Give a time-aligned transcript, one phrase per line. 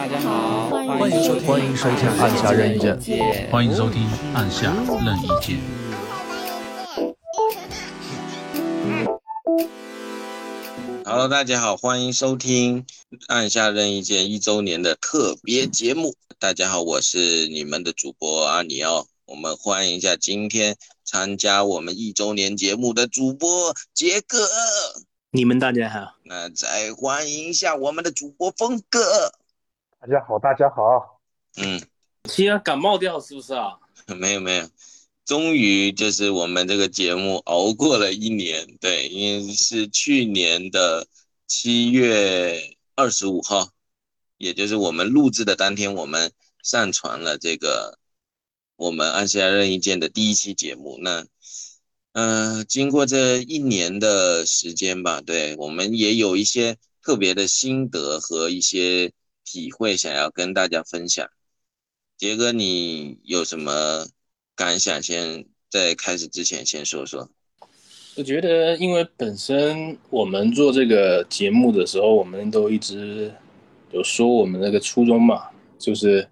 [0.00, 4.02] 大家好，欢迎收听，欢迎收听按下任意键，欢迎收听
[4.32, 5.60] 按下任意键。
[11.04, 12.86] Hello，大家好，欢迎收听
[13.28, 16.14] 按下任意键一周年的特别节目。
[16.38, 19.06] 大家好，我是你们的主播阿尼奥。
[19.26, 24.48] 我们欢迎一下今天参加我们一周年节目的主播杰哥。
[25.30, 26.14] 你们大家好。
[26.24, 29.34] 那再欢迎一下我们的主播峰哥。
[30.00, 31.20] 大家好，大家好。
[31.58, 31.78] 嗯，
[32.24, 33.76] 今天感冒掉是不是啊？
[34.16, 34.66] 没有没有，
[35.26, 38.78] 终于就是我们这个节目熬过了一年。
[38.80, 41.06] 对，因为是去年的
[41.46, 43.68] 七月二十五号，
[44.38, 46.32] 也就是我们录制的当天，我们
[46.62, 47.98] 上传了这个
[48.76, 50.98] 我们按下任意键的第一期节目。
[51.02, 51.26] 那。
[52.12, 59.12] 嗯，经过这一年的时间吧，对我们也有一些特别的心得和一些
[59.50, 61.28] 体会，想要跟大家分享。
[62.16, 64.06] 杰哥，你有什么
[64.54, 65.02] 感想？
[65.02, 67.28] 先在开始之前先说说。
[68.16, 73.34] 我觉得，因为本身我们做这个节目的时候，我们都一直
[73.90, 75.48] 有说我们那个初衷嘛，
[75.80, 76.28] 就是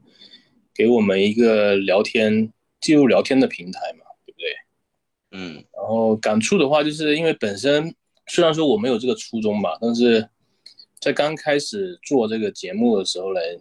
[0.72, 4.05] 给我们一个聊天、记录聊天的平台嘛。
[4.25, 4.50] 对不对
[5.32, 7.92] 嗯，然后感触的话，就是因为本身
[8.27, 10.28] 虽然说我们有这个初衷吧，但是
[11.00, 13.60] 在刚开始做这个节目的时候嘞，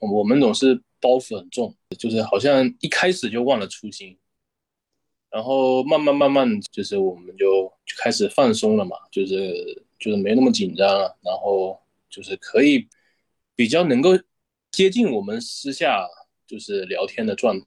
[0.00, 4.16] 我们总是包袱很重，就是好像一开始就忘了初心，
[5.30, 12.86] 然后慢慢慢慢就是我们就就开始放松了嘛，就是就是没那么紧张了，然后就是可以
[13.54, 14.10] 比较能够
[14.70, 16.06] 接近我们私下
[16.46, 17.60] 就是聊天的状，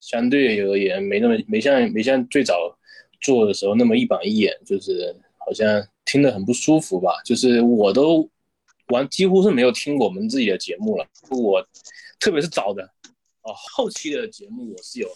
[0.00, 2.74] 相对而言没那么没像没像最早。
[3.20, 7.20] 做的时候那么一板一眼，就是好像听得很不舒服吧。
[7.24, 8.30] 就是我都
[8.88, 11.06] 完几乎是没有听我们自己的节目了。
[11.30, 11.66] 我
[12.18, 12.82] 特别是早的
[13.42, 15.08] 哦，后期的节目我是有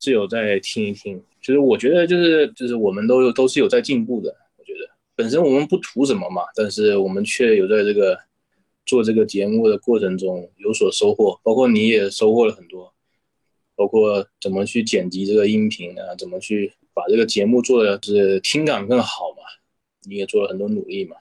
[0.00, 1.22] 是有在听一听。
[1.40, 4.34] 就是我觉得就是就是我们都都是有在进步的。
[4.56, 8.18] 我觉得本身我们不图什么嘛，但是我们却有在这个
[8.84, 11.38] 做这个节目的过程中有所收获。
[11.42, 12.92] 包括你也收获了很多，
[13.74, 16.72] 包括怎么去剪辑这个音频啊，怎么去。
[16.96, 19.42] 把这个节目做的就是听感更好嘛？
[20.08, 21.14] 你也做了很多努力嘛，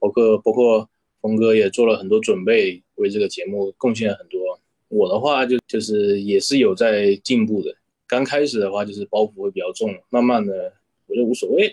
[0.00, 0.90] 包括包括
[1.22, 4.60] 峰哥也做了很多准备，为这个节目贡献了很多。
[4.88, 7.74] 我的话就就是也是有在进步的。
[8.06, 10.74] 刚开始的话就是包袱会比较重，慢慢的
[11.06, 11.72] 我就无所谓。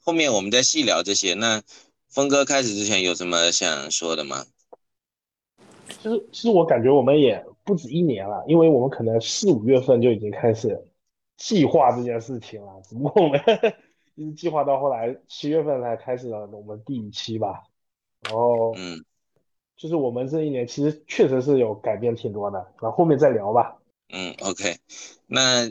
[0.00, 1.34] 后面我们再细聊这些。
[1.34, 1.62] 那
[2.08, 4.46] 峰哥开始之前有什么想说的吗？
[5.86, 10.82] 其实其实我感觉我们也不止一年了，因为我们可能四五月份就已经开始。
[11.36, 13.40] 计划这件事情了，只不过我们
[14.14, 17.64] 一直计划到后来七月份才开始了我们第一期吧。
[18.24, 19.04] 然后，嗯，
[19.76, 23.76] 就是我们这一年其实确实是有改变挺多的，然后后面再聊吧。
[24.12, 24.76] 嗯，OK，
[25.26, 25.70] 那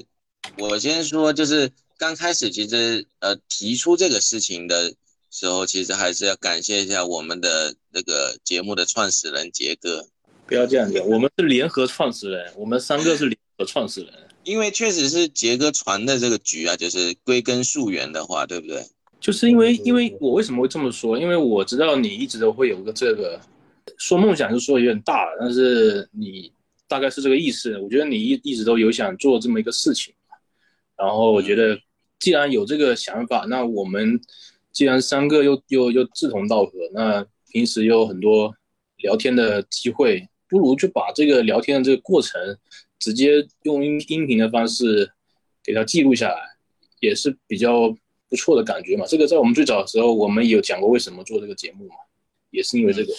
[0.58, 4.94] 我先说，就是刚开始其实呃提出这个事情的
[5.31, 10.06] 时候，其实还是要感谢一下我们的那个节目的创始人杰哥。
[10.46, 14.14] 不要这样讲，我们是联合创始人，我们三个是联合创始人。
[14.44, 18.85] 因为确实是杰哥传的这个局啊，就是归根溯源的话，对不对？
[19.23, 21.17] 就是因为，因为我为什么会这么说？
[21.17, 23.39] 因为我知道你一直都会有个这个
[23.97, 26.51] 说梦想，就说有点大，但是你
[26.89, 27.79] 大概是这个意思。
[27.79, 30.13] 我觉得你一一直都有想做这么一个事情，
[30.97, 31.79] 然后我觉得
[32.19, 34.19] 既然有这个想法，那我们
[34.73, 38.53] 既然三个又又又志同道合，那平时有很多
[38.97, 42.57] 聊天的机会，不如就把这个聊天的这个过程。
[43.00, 45.11] 直接用音音频的方式
[45.61, 46.40] 给它记录下来，
[47.01, 47.94] 也是比较
[48.33, 49.05] 不错的感觉嘛。
[49.05, 51.94] 这个在我们最早的时候，我们有讲过为什么做这个节目嘛，
[52.49, 53.13] 也是因为这个。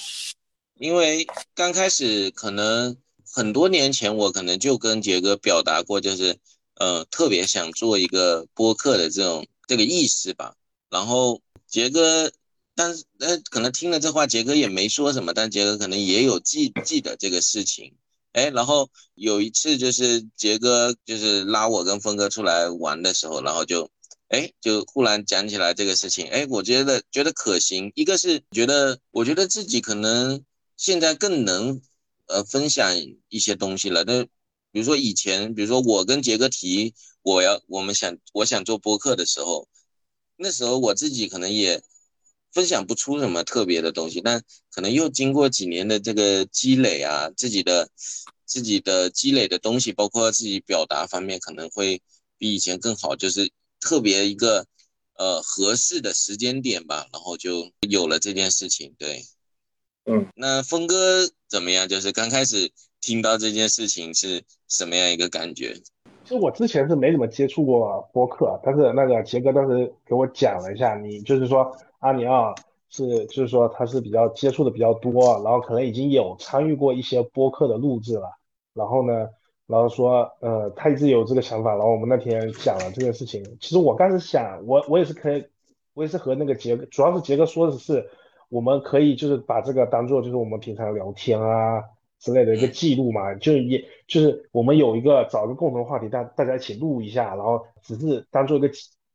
[0.81, 2.97] 因为刚开始可能
[3.33, 6.37] 很多年前，我可能就跟杰哥表达过，就是
[6.75, 10.57] 呃特别想做一个播客的这种这个意思吧。
[10.91, 12.33] 然后杰哥，
[12.75, 17.95] 但是呃可能听了这话，杰哥也没说什么，但杰哥可能也有记记得这个事情。
[18.33, 23.89] 哎，然后有一次就是杰哥就是拉我跟峰哥出来玩的时候，然后就，
[24.35, 27.93] 哎，就忽然讲起来这个事情，哎，我觉得觉得可行。
[27.95, 30.45] 一个是觉得我觉得自己可能
[30.77, 31.81] 现在更能
[32.27, 32.93] 呃分享
[33.29, 34.03] 一些东西了。
[34.05, 34.25] 那
[34.73, 39.69] 比如说以前，比如说我跟杰哥提我要我们想我想做播客的时候，
[40.37, 41.83] 那时候我自己可能也
[42.53, 47.89] 分享不出什么特别的东西，但可能又经过几年的这个积累啊，自己的。
[48.47, 52.03] 自己的积累的东西，包括自己表达方面，可能会
[52.37, 53.51] 比以前更好，就是
[53.85, 54.65] 特别一个
[55.19, 58.95] 呃合适的时间点吧，然后就有了这件事情。
[58.99, 59.21] 对，
[60.07, 61.87] 嗯，那峰哥怎么样？
[61.87, 62.73] 就是刚开始
[63.03, 65.75] 听到这件事情是什么样一个感觉？
[66.25, 72.55] 其实我之前是没怎么接触过播客，但是那个杰哥当时给我讲了一下，你就是说阿尼奥
[72.89, 78.31] 是，就是说他是比较接触的比较多，然后可能已经有参与过一些播客的录制了，
[78.73, 79.29] 然后呢，
[79.67, 83.43] 然后说，呃，他一直有这个想法，然后我们那天讲了这个事情。
[83.61, 85.45] 其实我刚开始想，我我也是可以，
[85.95, 88.09] 我也是和那个杰哥，主要是杰哥说的是，
[88.49, 91.83] 我们可以就是把这个当做就是我们平常聊天啊。
[92.21, 98.71] 之类的一个记录嘛，就也就是我们有一个找个共同话题，大大家一起录一下，然后只是当做一个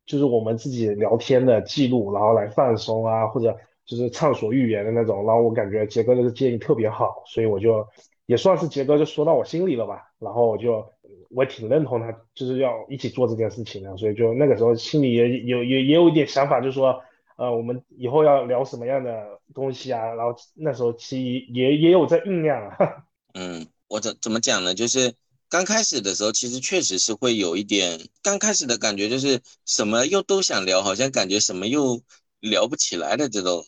[0.06, 5.26] 就是我们自己聊天的记录，然后来放松啊，或者就是畅所欲言的那种。
[5.26, 7.88] 然后我感觉杰哥这个建议特别好，所以我就
[8.28, 10.09] 也算是杰哥就说到我心里了吧。
[10.20, 10.86] 然后我就
[11.30, 17.02] 我挺认同他就是要一起做这件事情的，所以就那个时候心里也有也也有一点想法，就是说。
[17.40, 20.14] 呃，我们以后要聊什么样的东西啊？
[20.14, 22.76] 然后那时候其实也也有在酝酿啊。
[23.34, 24.76] 嗯，我怎怎么讲呢？
[24.76, 25.14] 就是
[25.48, 32.02] 刚开始的时候，其实确实是会有一点刚开始的感觉，就是什么又都想聊，好像感觉什么又
[32.42, 33.66] 聊不起来的这种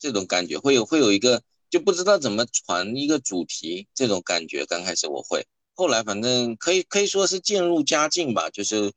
[0.00, 1.40] 这种感觉，会有会有一个
[1.70, 4.66] 就不知道怎么传一个主题这种感觉。
[4.66, 8.92] 刚开始我会，后来反正可以可以说是渐入佳境吧，就是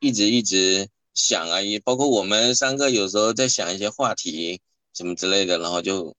[0.00, 0.88] 一直一直。
[1.16, 4.60] 想啊，也包括我们三个有时候在想一些话题
[4.92, 6.16] 什么之类的，然后就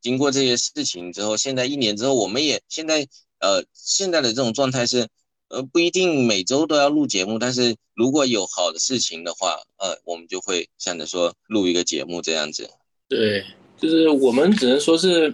[0.00, 3.06] 经过这些事情之后，现在一年之后，我们也现在
[3.38, 5.06] 呃现在的这种状态是，
[5.50, 12.68] 呃不一定每周都要录节目，但是如果有好的事情的话，呃我们就会想着说录一个节目这样子。
[13.08, 13.46] 对，
[13.80, 15.32] 就是我们只能说是，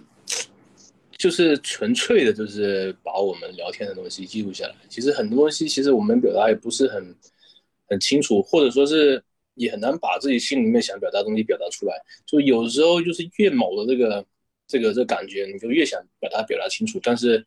[1.19, 4.75] 就是纯粹的，就是把我们聊天的东西记录下来。
[4.89, 7.15] 其实很多东西，其实我们表达也不是很。
[7.87, 9.23] 很清楚，或者说是
[9.57, 11.95] 也很难把自己心里面想表达的东西表达出来。
[12.25, 14.25] 就有时候就是越某的这个
[14.67, 17.45] 这个这感觉，你就越想表达表达清楚，但是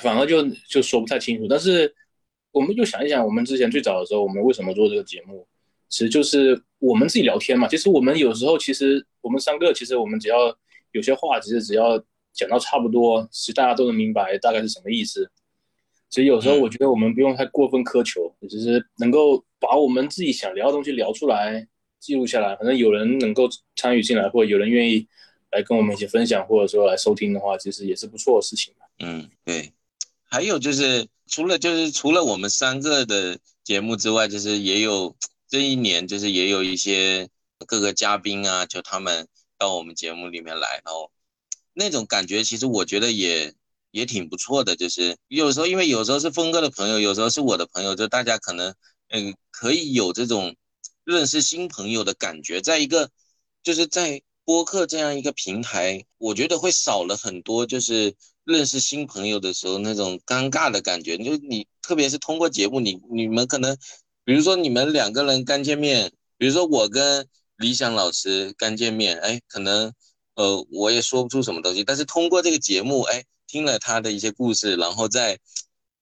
[0.00, 1.48] 反而就就说不太清楚。
[1.48, 1.92] 但是
[2.52, 5.44] 我们就想一想，我们之前最早的时候，我们为什么做这个节目？
[5.88, 7.66] 其实就是我们自己聊天嘛。
[7.66, 10.56] 其实我们有时候，其实我们三个，其实我们只要
[10.92, 11.98] 有些话，其实只要
[12.32, 15.30] 讲到差不多，其实大家都能明白大概是什么意思。
[16.08, 21.66] 所以有时候我觉得我们不用太过分苛求，只是能够把我们自己想聊的东西聊出来，
[22.00, 22.56] 记录下来。
[22.56, 25.06] 反正有人能够参与进来，或者有人愿意
[25.52, 29.72] 来跟我们一起分享，或者说来收听的话，其实也是不错的事情嗯，对。
[30.24, 35.14] 还有就是除了就是除了我们三个的节目之外，就是也有
[35.48, 37.28] 这一年就是也有一些
[37.66, 39.28] 各个嘉宾啊，就他们
[39.58, 41.10] 到我们节目里面来，然后
[41.72, 43.52] 那种感觉，其实我觉得也。
[43.92, 48.72] 也挺不错的，就是有时候，因为有时候是峰哥的朋友，有时候是我的朋友，就大家可能，
[49.08, 50.54] 嗯，可以有这种
[51.02, 52.60] 认识新朋友的感觉。
[52.60, 53.10] 在一个，
[53.64, 58.14] 就是在播客这样一个平台，我觉得会少了很多，就是
[58.44, 61.18] 认识新朋友的时候那种尴尬的感觉。
[61.18, 63.76] 就你，特别是通过节目，你你们可能，
[64.24, 67.26] 比如说你们两个人刚见面，比如说我跟
[67.56, 69.92] 理想老师刚见面，哎，可能，
[70.34, 73.24] 呃，我也说不出什么东西，但是通过这个节目，哎。
[73.52, 75.36] 听了他的一些故事，然后再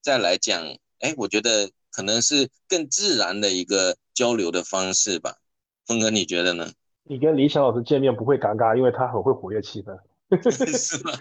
[0.02, 0.62] 再来讲，
[1.00, 5.36] 哎，我觉得可能是更自然的一个交流的方式吧。
[5.86, 6.70] 峰哥，你觉得呢？
[7.04, 9.96] 你跟李想老师见面不会尴尬，因为他很会活跃气氛。
[10.76, 11.12] 是吗？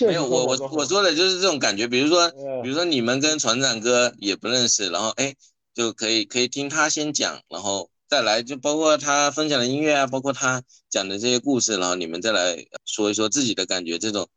[0.00, 1.86] 没有，我我我说的就是这种感觉。
[1.86, 2.28] 比如说，
[2.64, 5.36] 比如说你们跟船长哥也不认识，然后哎，
[5.72, 14.28] 就可以可以听他先讲，然后再来，就包括他分享的音乐啊，包括他讲的这些故事，然后你们再来说一说自己的感觉，这种。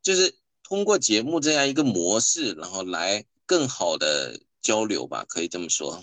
[0.00, 0.34] 就是
[0.66, 6.00] 通过节目这样一个模式，然后来更好的交流吧，可以这么说。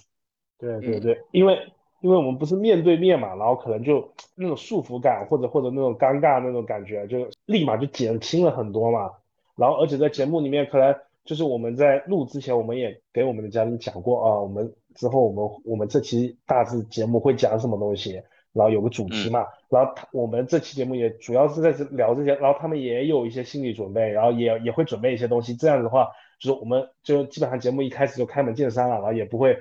[0.59, 1.57] 对对对，因为
[2.01, 9.09] 因为我们不是面对面嘛，然后可能就那种束缚感或者或者那种尴尬那种感觉，就立马就减轻了很多嘛。
[9.55, 10.95] 然后而且在节目里面，可能
[11.27, 18.19] 就是我们在录之前，我们也给我们的嘉宾讲过啊，我们之后我们我们这期大致节目会讲什么东西。
[18.53, 25.53] 然后有个主题嘛，然后他我们这期节目也主要是在这聊这些，然后他们也有一些心理准备，然后也也会准备一些东西。
[25.55, 26.07] 这样子的话，
[26.39, 29.55] 就是我们就基本上节目一开始就开门见山了，然后也不会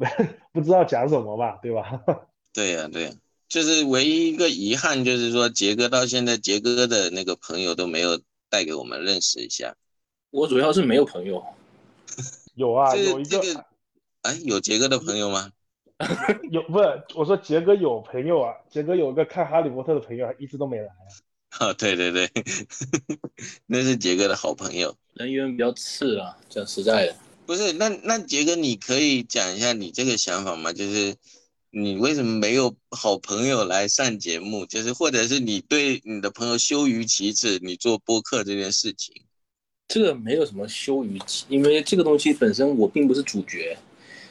[0.52, 2.02] 不知道讲什么吧，对吧？
[2.52, 3.10] 对呀，对呀，
[3.48, 9.74] 就是唯一一个遗憾就是说杰哥到现在杰哥的那个朋友都没有带给我们认识一下。
[10.32, 11.40] 我主要是没有朋友。
[12.56, 13.40] 有啊，有一个。
[14.22, 15.50] 哎，有杰哥的朋友吗？
[16.50, 21.04] 有不是我说杰哥有朋友啊，杰哥有个看哈利波特的朋友，一直都没来啊。
[21.60, 22.30] 哦，对对对，
[23.66, 27.16] 那是杰哥的好朋友，人缘比较次啊，讲实在的。
[27.44, 30.72] 不是，那那杰哥，你可以讲一下你这个想法吗？
[30.72, 31.14] 就是
[31.70, 34.64] 你为什么没有好朋友来上节目？
[34.66, 39.14] 就是或者是你对你的朋友羞于启齿，你做播客这件事情，
[39.92, 41.18] 这个没有什么羞于，
[41.50, 43.76] 因为这个东西本身我并不是主角，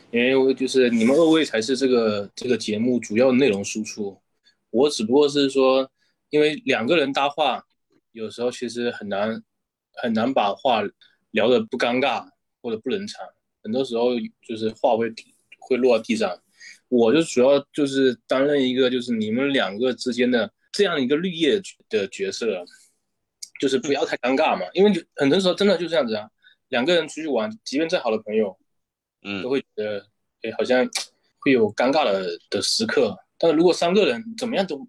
[0.09, 4.19] 因为就是你们二位才是这个这个节目主要内容输出，
[4.71, 5.87] 我只不过是说，
[6.31, 7.63] 因为两个人搭话，
[8.11, 9.39] 有时候其实很难
[9.93, 10.81] 很难把话
[11.29, 12.27] 聊得不尴尬
[12.63, 13.23] 或者不冷场，
[13.61, 14.13] 很多时候
[14.43, 15.13] 就是话会
[15.59, 16.35] 会落到地上。
[16.87, 22.65] 我就主要就是担任一个就是你们两个之间的这样一个绿叶的角色，
[23.61, 26.27] 就是不要太尴尬嘛，因为就很多时候真的就这样子啊，
[26.69, 28.57] 两个人出去玩，即便再好的朋友，
[29.21, 30.03] 嗯都，会觉得
[30.41, 30.83] 哎好像
[31.41, 34.87] 会有尴尬的的时刻，但是如果三个人怎么样都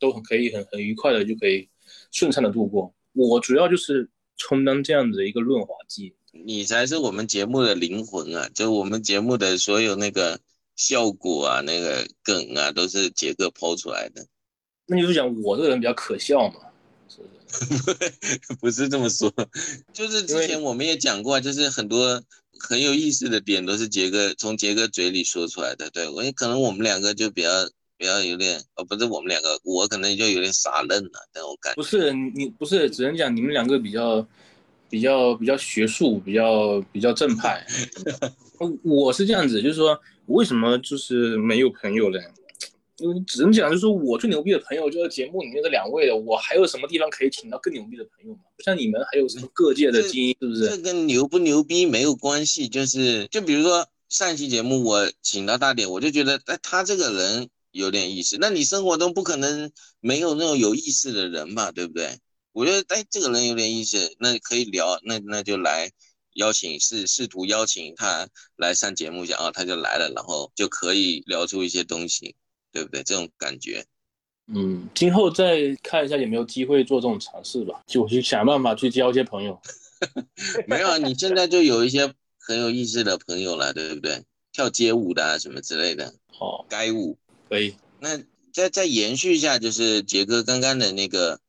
[0.00, 1.68] 都很可以很很愉快的就可以
[2.10, 6.12] 顺畅的度过，我主要就是充当这样子的一个润滑剂。
[6.32, 8.48] 你才是我们节目的灵魂啊！
[8.54, 10.40] 就我们节目的所有那个
[10.74, 14.26] 效果啊、那个梗啊，都是杰哥抛出来的，
[14.86, 16.71] 那就是讲我这个人比较可笑嘛，
[17.12, 18.56] 是不是？
[18.60, 19.32] 不是这么说。
[19.92, 22.22] 就是之前我们也讲过啊，就是很多
[22.58, 25.90] 很有意思的点都是杰哥从杰哥嘴里说出来的。
[25.90, 27.48] 对我也可能我们两个就比较
[27.98, 31.76] 比较有点，哦，不是我们两个，我可能就有点傻愣了，但我感觉。
[31.76, 34.26] 不是你不是，只能讲你们两个比较
[34.88, 37.64] 比较比较学术，比较比较正派。
[38.58, 42.18] 我我是这样子，就是说为什么就是没有朋友呢？
[43.02, 48.40] 因为只能讲，就是说我最牛逼的朋友就是节目里面的两位了，我还有什么地方可以请到更牛逼的朋友吗？
[48.56, 50.82] 不像你们还有什么各界的精英，是不是这是？
[50.82, 58.36] 跟牛不牛逼没有关系，就是就比如说上一期节目我请到大点，我就觉得哎他这个人有点意思。
[58.40, 62.18] 那你生活中不可能没有那种有意思的人吧，对不对？
[62.52, 65.90] 我觉得哎这个人有点意思，那可以聊，那那就来
[66.34, 72.36] 邀请试试图邀请他来上节目一下啊，他就来了，然后就可以聊出一些东西，
[72.72, 73.02] 对不对？
[73.02, 73.84] 这种感觉。
[74.48, 79.60] 嗯，今后再看一下有没有机会做这种尝试吧，就我去想办法去交一些朋友。
[80.66, 84.20] 没有啊，你现在就有一些很有意思的朋友了，对不对？
[84.52, 87.16] 跳街舞的啊什么之类的，哦，街舞。
[87.48, 87.76] 可以。
[88.00, 88.18] 那
[88.52, 91.40] 再再延续一下，就是杰哥刚刚的那个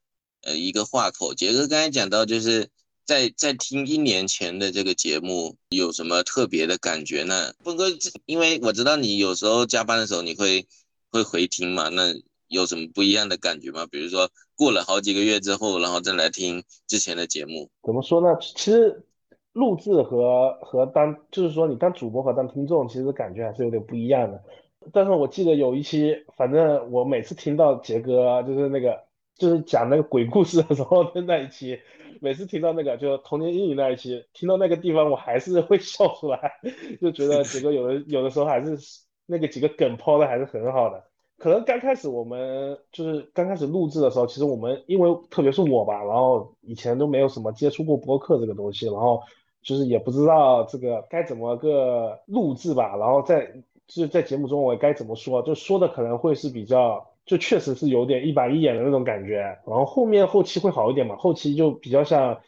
[0.44, 2.70] 呃一个话口，杰哥刚才讲到，就是
[3.06, 7.54] 在在听一年前的这个节目有什么特别的感觉呢？
[7.64, 7.88] 峰哥，
[8.26, 10.66] 因为我知道你有时候加班的时候你会
[11.14, 12.12] 会回听嘛，那
[12.48, 13.86] 有什么不一样的感觉吗？
[13.92, 18.36] 比如说过了好几个月之后，然后再来听之前的节目，怎么说呢？
[18.42, 19.06] 其实
[19.54, 24.44] 录制和和当就是说你当主播和当听众，其实感觉还是有点不一样的。
[24.92, 29.00] 但是我记得有一期，反正我每次听到杰哥就是那个
[29.38, 31.80] 就是讲那个鬼故事的时候的那一期，
[32.22, 36.54] 每次听到那个就童年阴影那一期，听到那个地方我还是会笑出来，
[37.00, 38.78] 就觉得杰哥有的有的时候还是
[39.26, 41.04] 那个几个梗抛的还是很好的。
[41.38, 49.22] 可能刚开始我们就是刚开始录制的时候，其实我们因为特别是我吧，然后以前都没有什么接触过播客这个东西，然后
[49.62, 53.46] 就是也不知道这个该怎么个录制吧，然后在
[53.88, 62.40] 就是在节目中我该怎么说，就说的可能会是比较，就确实是有点一板一眼的那种感觉，然后后面后期会好一点嘛，后期就比较像。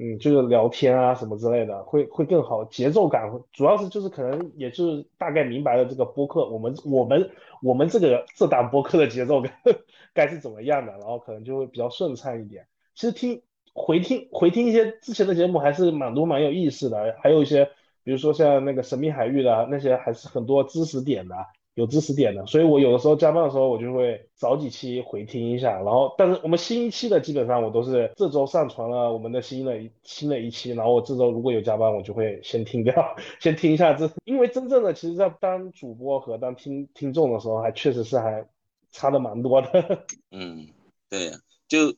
[0.00, 7.30] 嗯，就是聊天啊什么之类的，会会更好，节奏感主要是就是可能也就是大概明白了这个播客，我们我们
[7.62, 9.52] 我们这个这档播客的节奏感
[10.14, 12.66] 该是怎么样的，然后可能就会比较顺畅一点。
[12.94, 13.42] 其实听
[13.74, 17.64] 回听回听一些之前的节目还是蛮多蛮有意思的，还有一些
[18.04, 21.34] 比如说像那个神秘海域的那些还是很多知识点的。
[21.78, 32.92] 有知识点的，所以我有的时候加班的时候，我就会早几期回听一下，然后，但是我们新一期的基本上我都是这周上传了我们的新的一新的一期，然后我这周如果有加班，我就会先听掉，
[33.38, 38.44] 先听一下这，因为真正的其实在当主播和当听听众的时候，还确实是还
[38.90, 39.68] 差的蛮多的。
[40.32, 40.66] 嗯，
[41.08, 41.30] 对，
[41.68, 41.94] 就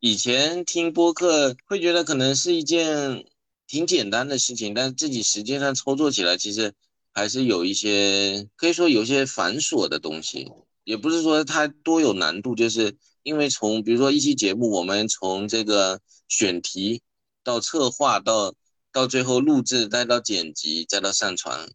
[0.00, 3.26] 以前听播客会觉得可能是一件
[3.66, 6.72] 挺简单的事情，但自己实际上操作起来其实。
[7.18, 10.46] 还是有一些可以说有些繁琐的东西，
[10.84, 17.02] 也不是说它多有难度，就是因为从比如说一期节目，我们从这个选题
[17.42, 18.54] 到策划到
[18.92, 21.68] 到最后录制，再到剪辑，再到上传，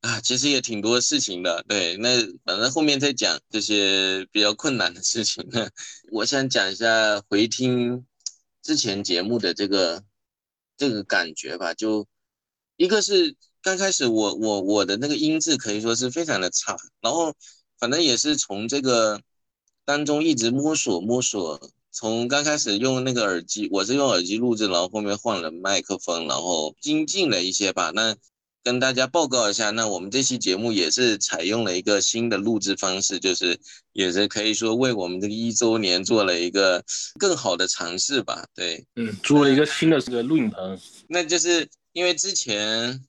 [0.00, 1.62] 啊，其实也挺多事情的。
[1.68, 5.44] 对，那反正后面再讲这些比较困难的事情。
[6.10, 8.06] 我想讲一下回听
[8.62, 10.02] 之前节目的这个
[10.78, 12.06] 这个感觉吧，就
[12.78, 13.36] 一个是。
[13.66, 17.34] 刚开始我我我的那个音质可以说是非常的差，然后
[17.80, 19.20] 反正也是从这个
[19.84, 27.90] 当中一直摸索摸索，从刚开始用那个耳机，我是用耳机录制，然后后面换了麦克风，然后精进了一些吧。
[27.92, 28.14] 那
[28.62, 33.58] 跟大家报告一下，那我们这期节目也是采用了一个新的录制方式，就是
[33.92, 36.84] 也是可以说为我们这个一周年做了一个
[37.18, 38.46] 更好的尝试吧。
[38.54, 43.02] 对，嗯，租了一个新的这个录影棚，那就是因为之前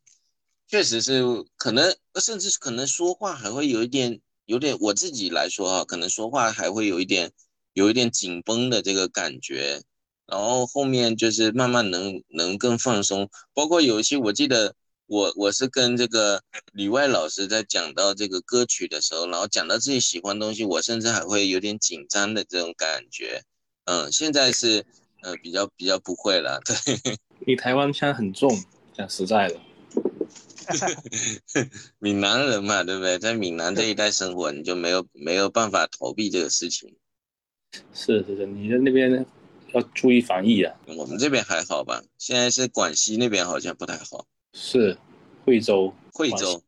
[0.67, 1.23] 确实是
[1.55, 7.31] 可能，甚至可能说话还会有一点，有点我自己来说哈，可能说话还会有一点，
[7.73, 9.81] 有一点紧绷的这个感觉。
[10.25, 16.43] 然后后面就是慢慢能能更放松，包括有一期我记得我我是跟这个
[16.73, 23.41] 里外老师在讲到这个歌曲的时候，然后讲到自己喜欢东西，我甚至还会有点紧张的这种感觉。
[23.85, 24.85] 嗯，现在是
[25.21, 26.59] 呃比较比较不会了。
[26.65, 26.75] 对，
[27.47, 28.49] 你台湾腔很重，
[28.93, 29.57] 讲实在的。
[31.99, 33.17] 闽南人嘛，对不对？
[33.19, 36.95] 在闽南这一带生活，你就没有没有办法逃避这个事情。
[37.93, 39.25] 是是是，你在那边。
[39.73, 40.73] 要注意防疫啊！
[40.95, 42.01] 我们这边还好吧？
[42.17, 44.25] 现在是广西那边好像不太好。
[44.53, 44.97] 是，
[45.43, 46.63] 惠州，惠州，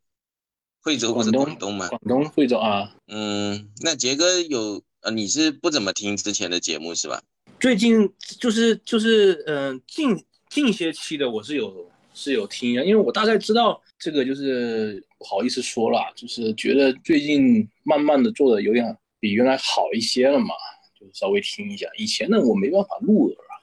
[0.82, 1.88] 惠州不是广东吗？
[1.88, 2.94] 广东惠州啊。
[3.08, 7.24] 嗯，那杰哥有呃，你是不怎么听之前的节目是吧？
[7.58, 11.89] 最近就是就是嗯，近近些期的我是有
[12.20, 20.54] 是有听啊，因为我大概知道这个就是不好意思说了，就是觉得最近慢慢的做的有点比原来好一些了嘛。
[21.00, 23.56] 就稍微听一下，以前呢我没办法录耳啊，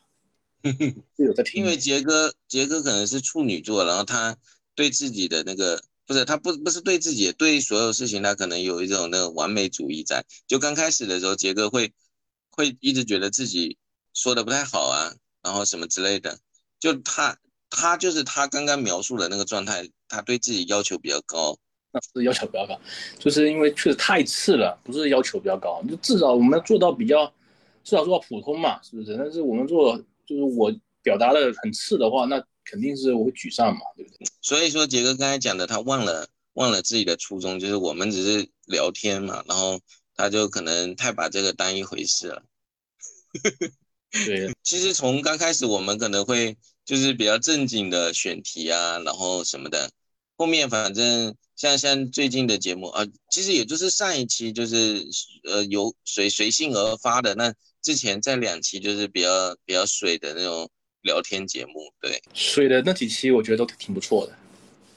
[1.23, 1.63] 有在听。
[1.63, 4.35] 因为杰哥，杰哥可能是处女座，然后他
[4.75, 10.25] 对自己的那个不是他不不是对自己，对所有事情他可能有一种那个完美主义在。
[10.47, 11.93] 就刚开始的时候，杰哥会
[12.49, 13.77] 会一直觉得自己
[14.15, 16.39] 说的不太好啊，然后什么之类的。
[16.81, 17.37] 就他
[17.77, 21.57] 他就是他刚刚描述的那个状态，他对自己要求比较高。
[21.93, 22.79] 那是要求比较高，
[23.19, 27.27] 就是因为确实太次了，不是要求比较高，就至少我们做到比较，
[27.85, 29.17] 至少做到普通嘛，是不是？
[29.17, 34.27] 但是我们做就是我表达的很次的话，那肯定是我会沮丧嘛，对不对？
[34.41, 39.79] 所以说杰哥刚才讲的，他忘了忘了自己的初衷，就是我们只是聊天嘛，然后
[40.15, 42.43] 他就可能太把这个当一回事了。
[44.27, 46.57] 对， 其实从刚开始我们可能会
[46.87, 49.91] 就是比较正经的选题啊，然后什么的，
[50.39, 51.37] 后面反正。
[51.57, 55.03] 像像最近的节目啊，其实也就是上一期就是
[55.45, 64.37] 呃由随随性而发的，那之前在两期就是比较比较水的那种聊天节目，对，水的那几期我觉得都挺不错的，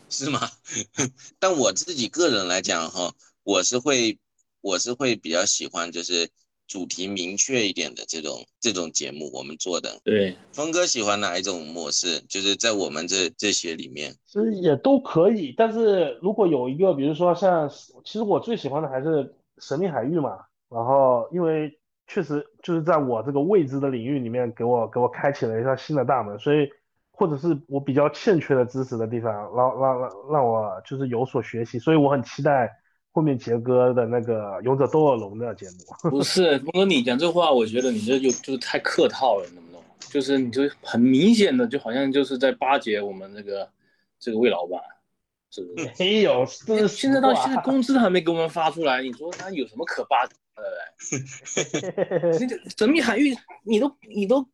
[0.10, 0.52] 是吗？
[1.40, 4.20] 但我自己个人来讲哈，我是会
[4.60, 6.30] 我是会比较喜欢就是。
[6.70, 9.90] 主题明确一点的这种这种节目，我们做的。
[10.04, 12.22] 对，峰哥喜欢哪一种模式？
[12.30, 15.52] 就是在我们这这些里面，其实也都可以。
[15.58, 17.68] 但是如果有一个，比如说像，
[18.06, 20.38] 其实我最喜欢的还是神秘海域嘛。
[20.70, 26.38] 然后因为确实就是在我这个未知的领域里面，给我给我开启了一扇新的大门。
[26.38, 26.70] 所以
[27.12, 31.80] 或者是我比较欠缺的知识的地方，让让让让我就是有所学习。
[31.80, 32.79] 所以我很期待。
[33.12, 35.78] 后面杰哥的那个《勇者斗恶龙》的节目，
[36.12, 39.84] 不是峰哥，你讲这话，我觉得你这就就是太客套了，懂不懂？
[40.10, 43.68] 就是你就很明显的，就好像就是在巴结我们那个
[44.20, 44.80] 这个魏老板，
[45.52, 45.92] 是不是？
[45.98, 50.62] 没有，是现在到现在工资还没给我们发出来，你说他有什么可巴结的？
[52.40, 54.46] 那个神秘海域，你都你都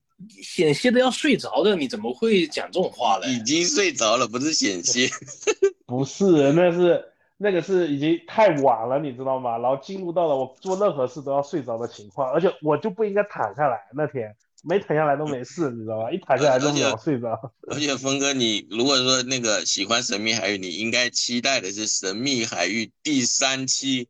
[0.41, 3.27] 险些的要睡着的，你怎么会讲这种话呢？
[3.27, 5.09] 已经睡着了，不是险些，
[5.85, 7.03] 不是，那是。
[7.37, 9.57] 那个是已经太晚了，你知道吗？
[9.57, 13.77] 然后进入到了我做任何事都要睡着的情况，而且我就不应该躺下来。
[13.93, 16.09] 那天没躺下来都没事，你知道吧？
[16.11, 17.51] 一躺下来就秒睡着。
[17.67, 24.07] 而且峰哥，你如果说那个喜欢神秘海域，你应该期待的是神秘海域第三期。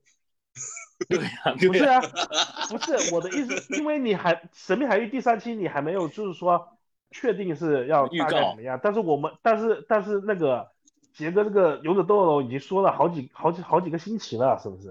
[1.10, 2.00] 对呀，不是啊，
[2.70, 6.78] 不是我的意思，因为你还神秘海域第三期你还没有，就是说
[7.10, 8.80] 确定是要大概怎么样。
[8.84, 10.75] 但是我们，但是但是那个。
[11.18, 14.90] 杰哥，这个勇者斗恶龙已经说了好几好几好几个星期了，是不是？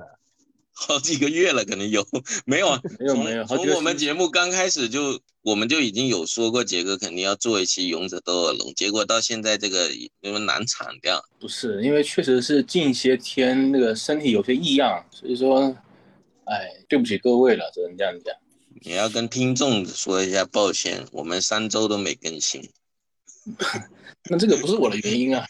[0.77, 2.05] 好几个月了，可能有
[2.47, 2.81] 没有啊？
[2.99, 3.45] 没有没有。
[3.45, 11.23] 从我们节目刚开始就，我们就已经有说过，杰哥肯定要做一期勇者斗恶龙，结果到现在这个因为难产掉。
[11.39, 15.77] 不是，因为确实是近些天那个身体有些异样，所以说，
[16.47, 18.35] 哎，对不起各位了，只能这样讲。
[18.83, 22.69] 你要跟听众说一下抱歉，我们三周都没更新。
[24.31, 25.47] 那这个不是我的原因啊，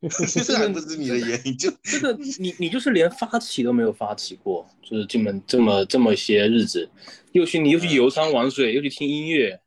[0.44, 6.88] 这个不是你的原因，就 这个你你就是连发起都没有发起过，就是这么这么这么些日子，
[7.32, 9.60] 又去你又去游山玩水，又去听音乐，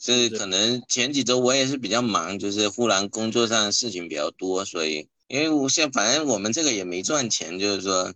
[0.00, 8.12] 是可能前几周我也是比较忙，就是忽然工作上的事情比较多，所以因为我现反正我们这个也没赚钱，就是说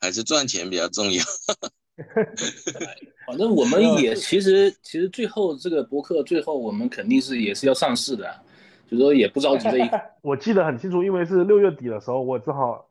[0.00, 1.24] 还是赚钱比较重要。
[3.26, 8.34] 反正我们也其实其实最后这个博客最后我们肯定是也是要上市的。
[8.90, 9.88] 就说也不着急这一
[10.20, 12.84] 我记得很清楚，因为是六月底的时候，我正好，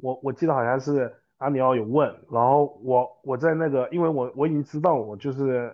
[0.00, 5.72] 我我记得好像是阿尼奥有问，然后我我在那个，因为我我已经知道我就是，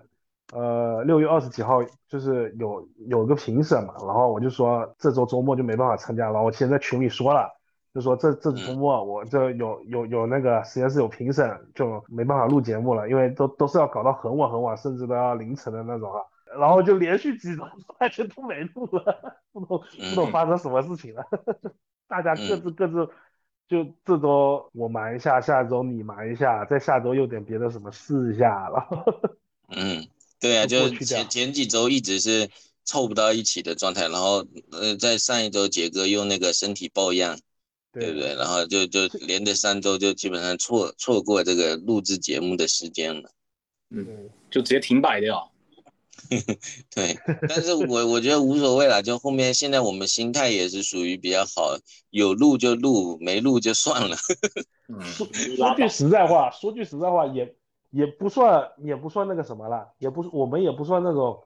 [0.52, 7.48] 呃，六月二十几号就是有有个评审嘛，然后我就说这周周末就没办法参加，然后我先在群里说了，
[7.92, 16.20] 就说这这周末我这有有有那个实验室有评审，就没办法录节目了，因为都都是要搞到很晚很晚，甚至都要凌晨的那种啊。
[16.58, 17.62] 然后就连续几周
[17.98, 21.24] 发现都没录了，不懂不懂发生什么事情了，
[22.08, 23.08] 大家各自各自，
[23.68, 29.04] 就这周我忙一下，下周你忙一下，再下周又点别的什么试一下，然 后
[29.68, 30.04] 嗯，
[30.40, 32.50] 对啊，就前前几周一直是
[32.82, 37.38] 凑不到一起的状态，然后呃，在上一周杰哥又那个身体抱恙，
[37.92, 38.34] 对不对？
[38.36, 43.30] 然后就就连着三周就基本上错错过这个录制节目的时间了。
[43.90, 45.50] 嗯就直接停摆掉。
[46.94, 47.16] 对，
[47.48, 51.76] 但是我我觉得无所谓了，就后面现在我们心态也是属于比较好，
[52.10, 54.14] 有录就录，没录就算了。
[54.88, 55.26] 嗯，说
[55.56, 57.56] 说句实在话，说句实在话，也
[57.90, 61.42] 也不算也不算那个什么了，也不是我们也不算那种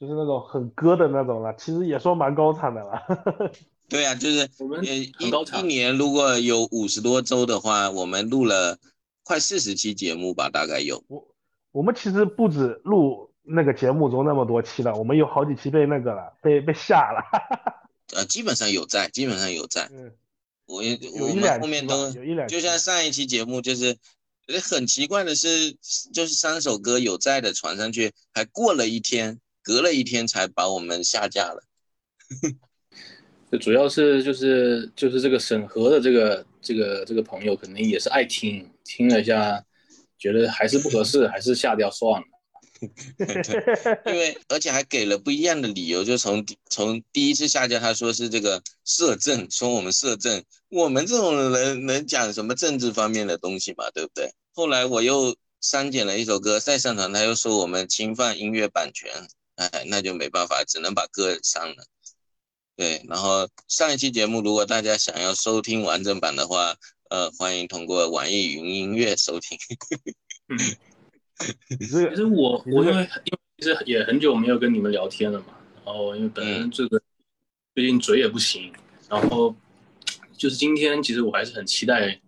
[0.00, 3.02] 就是那种很割的那种了，其实也算蛮高产的了。
[3.88, 5.12] 对啊，就是我们呃一
[5.60, 8.78] 一年如果有五十多周的话，我们录了
[9.22, 11.04] 快四十期节目吧，大概有。
[11.08, 11.24] 我
[11.70, 17.22] 我们其实不止录那个节目中那么多期了，我们有好几期被那个了，被被下了。
[18.14, 19.88] 呃，基本上有在，基本上有在。
[19.92, 20.12] 嗯，
[20.66, 23.96] 我也我们后面都有一两就像上一期节目，就是
[24.48, 25.76] 呃很奇怪的是，
[26.12, 31.62] 就是三首歌有在的传上去，还过了一天，隔了一天才把我们下架了。
[33.50, 39.64] 就主要是就是就是这个审核的这个这个这个朋友肯定也是爱听，听了一下，
[40.18, 42.26] 觉得还是不合适，还是下掉算了。
[44.04, 54.30] 因为而且还给了不一样的理由，就从从第一次下架，他说是这个摄政，说我们摄政，我们这种人能讲什么政治方面的东西嘛，对不对？
[54.52, 59.10] 后来我又删减了一首歌再上传，他又说我们侵犯音乐版权，
[59.54, 61.76] 哎，那就没办法，只能把歌删了。
[62.76, 66.76] 对，然后上一期节目，如果大家想要收听完整版的话，
[67.08, 69.58] 呃，欢迎通过网易云音乐收听。
[71.78, 73.08] 其实我我因为因为
[73.58, 77.00] 其实也很久没有跟你们聊天了嘛，然后因为本身这个
[77.74, 78.70] 最近嘴也不行，
[79.08, 79.56] 然后
[80.36, 82.20] 就是今天其实我还是很期待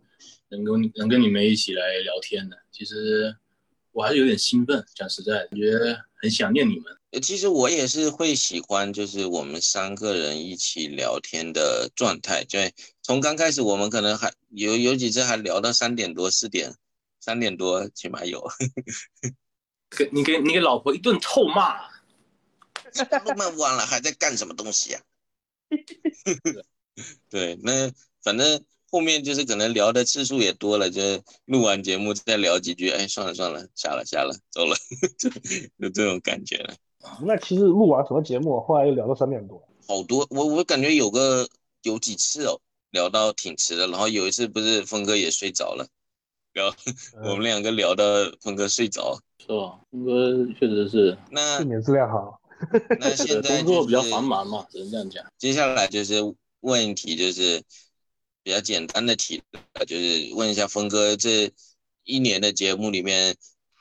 [0.48, 2.56] 能跟能跟你们一起来聊天的。
[2.72, 3.36] 其实
[3.92, 6.84] 我还是有点兴奋，讲实在，觉得很想念你们。
[7.10, 12.44] 呃其实我也是会喜欢，就是我们三个人一起聊天的状态。
[12.44, 12.58] 就
[13.00, 16.74] 从刚开始，我们可能还有有几次还聊到三点多、四点，
[17.18, 18.46] 三点多起码有。
[19.96, 21.80] 给你给你给老婆一顿臭骂，
[23.24, 25.00] 那么晚了还在干什么东西呀、
[27.30, 27.90] 对，那
[28.22, 34.76] 反正后面就是可能聊的次数也多了，就是录完节目再聊几句，哎，算了算了，下了下了，走了，
[35.18, 36.74] 就就这种感觉了。
[37.22, 39.62] 那其实录完什么节目，后来又聊到三点多。
[39.86, 41.48] 好多，我我感觉有个
[41.82, 45.86] 有几次哦，聊到挺迟的，然后有一次不是峰哥也睡着了，
[46.52, 46.74] 聊
[47.24, 48.04] 我们两个聊到
[48.40, 49.80] 峰哥睡着，是吧？
[49.90, 52.40] 峰哥确实是那睡眠质量好。
[52.98, 55.24] 那现在就 工作比较繁忙嘛，只能这样讲。
[55.38, 56.16] 接下来就是
[56.60, 57.62] 问一题，就是
[58.48, 59.42] 比较简单的题
[59.74, 61.52] 了，就是问一下峰哥这
[62.04, 63.36] 一年的节目里面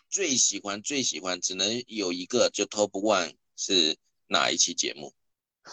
[0.10, 3.96] 最喜欢最喜欢，只能有一个，就 top one 是
[4.28, 5.14] 哪一期节目？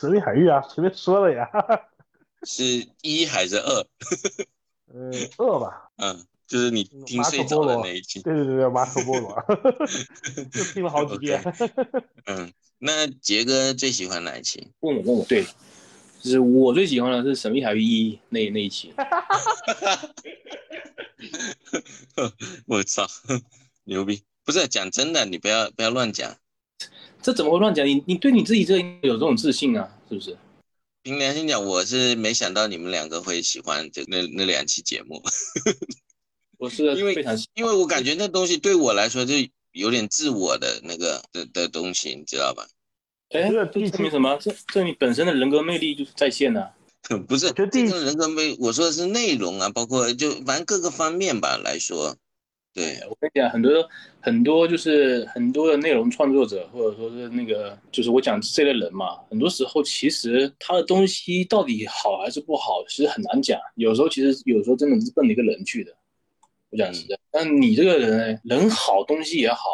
[0.00, 1.50] 神秘海域啊，随便说了呀。
[2.46, 3.84] 是一还是二？
[4.92, 5.90] 呃，二吧。
[5.96, 8.22] 嗯，就是你听睡着的那一期。
[8.22, 9.34] 对对对对，马可波罗，
[10.54, 11.42] 就听了好几遍。
[12.26, 14.70] 嗯，那杰哥最喜欢哪一期？
[14.78, 15.44] 问我问我，对，
[16.24, 18.94] 就是我最喜欢的是《神秘海域一》那那一期。
[22.66, 23.06] 我操，
[23.84, 24.22] 牛逼！
[24.42, 26.34] 不是讲真的，你不要不要乱讲。
[27.20, 27.86] 这怎么会乱讲？
[27.86, 30.34] 你你对你自己这有这种自信啊，是不是？
[31.02, 35.22] 凭良心讲，我是没想到你们两个会喜欢这那那两期节目，
[36.56, 39.34] 我是 因为因为我感觉那东西对我来说就
[39.72, 42.66] 有点自我的那个的的东西，你知道吧？
[43.30, 44.36] 哎，这这个证明什么？
[44.40, 46.68] 这证明本身的人格魅力就是在线呢、
[47.28, 52.16] 不是，我觉得第一这个人格魅，我说的是内容啊，包括就反正各个方面吧来说，
[52.72, 53.88] 对，我跟你讲，很多
[54.20, 63.60] 很多就是很多的内容创作者，或者说是那个，就是我讲这类人嘛，很多时候其实他的东西到底好还是不好，其实很难讲。
[63.74, 65.92] 有时候其实有时候真的是奔着一个人去的。
[66.70, 69.68] 我讲实在，但你这个人呢，人好，东西也好，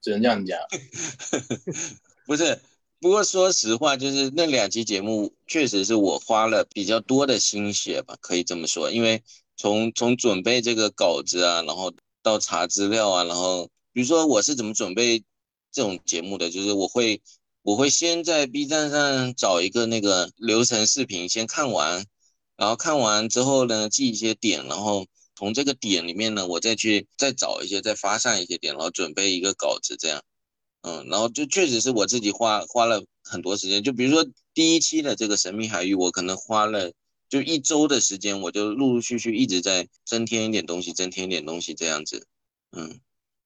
[0.00, 0.58] 只能这样讲。
[2.26, 2.58] 不是，
[3.00, 8.90] 不过说实话，就是那两期节目确实是我花了比较多的心血吧，可以这么说。
[8.90, 9.22] 因为
[9.56, 11.90] 从从准备这个稿子啊，然后
[12.22, 15.24] 到查资料啊，然后比如说我是怎么准备
[15.72, 17.22] 这种节目的，就是我会
[17.62, 22.04] 我会先在 B 站上找一个那个流程视频先看完，
[22.56, 30.22] 然后看完之后呢记一些点，然后从这个点里面呢我再去再找一些再发散一些点，然后准备一个稿子这样。
[30.82, 36.90] 嗯，然后就确实是我自己花花了很多时间，就比如说第一期的这个神秘海域，我可能花了
[37.28, 42.26] 就一周的时间，我就陆陆续续一直在增添一点东西，增添一点东西这样子。
[42.72, 42.98] 嗯，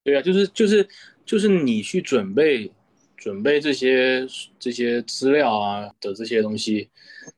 [0.04, 0.88] 对啊，就是就是
[1.26, 2.70] 就是你去准备
[3.16, 4.26] 准备这些
[4.58, 6.88] 这些资料啊的这些东西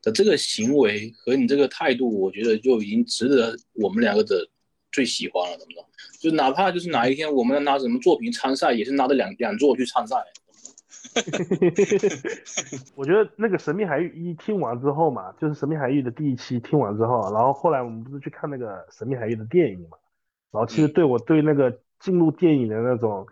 [0.02, 4.46] 的这个行为和你这个态度，我觉得就已经值得我们两个的
[4.92, 5.84] 最喜欢了，懂不懂？
[6.18, 10.16] 就哪怕就是哪一天我们拿什么作品参赛，也是拿着两两座去参赛。
[12.94, 18.66] 我觉得那个《神秘海域》一听完之后嘛，就是《神秘海域》的第一期听完之后，然后后来我们不是去看那个
[18.98, 19.96] 《神秘海域》的电影嘛，
[20.52, 23.26] 然后其实对我对那个进入电影的那种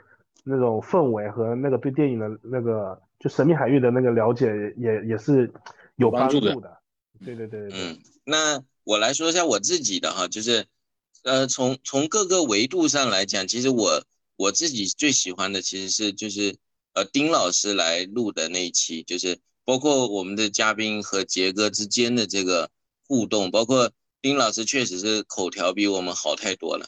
[0.45, 5.53] 那种氛围和那个对电影的那个就《神秘海域》的那个了解也也是
[5.97, 6.55] 有帮助的。
[7.25, 7.71] 对对对对。
[7.73, 10.65] 嗯，那我来说一下我自己的哈，就是。
[11.25, 14.05] 呃，从从各个维度上来讲，其实我
[14.37, 16.55] 我自己最喜欢的其实是就是
[16.93, 22.71] 呃丁老师来录的那一期，就是包括我们的嘉宾和杰哥之间的这个
[23.09, 26.87] 互动，包括丁老师确实是口条比我们好太多了，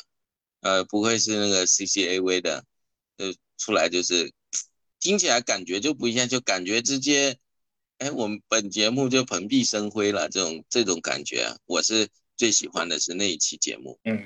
[0.61, 2.63] 呃，不愧是那个 CCAV 的，
[3.17, 4.31] 呃，出来就是
[5.01, 7.39] 听起来感觉就不一样，就感觉直接，
[7.97, 12.07] 哎，我们本节目就蓬荜生辉了，这种这种感觉，我是。
[12.37, 14.23] 最喜欢的是那一期节目，嗯，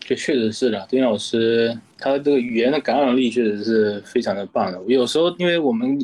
[0.00, 4.82] 这确实是的，丁老师他这个语言的感染力确实是非常的棒的。
[4.86, 5.98] 有时候因为我们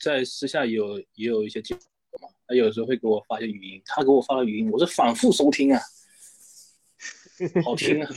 [0.00, 1.86] 在私下有也有一些交流
[2.22, 5.80] 嘛，他有时候会给我发些语音，他给我发的语音，我是反复收听啊，
[7.64, 8.10] 好听啊，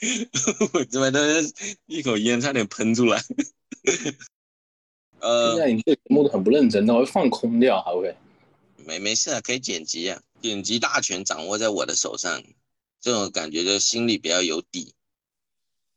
[0.72, 1.20] 我怎么都
[1.86, 3.20] 一口烟差点喷出来。
[5.20, 8.14] 呃，现在你这节目都很不认真的，会放空掉，还会？
[8.86, 10.20] 没没事啊，可以剪辑啊。
[10.44, 12.42] 剪辑大权掌握在我的手上，
[13.00, 14.92] 这种感觉就心里比较有底。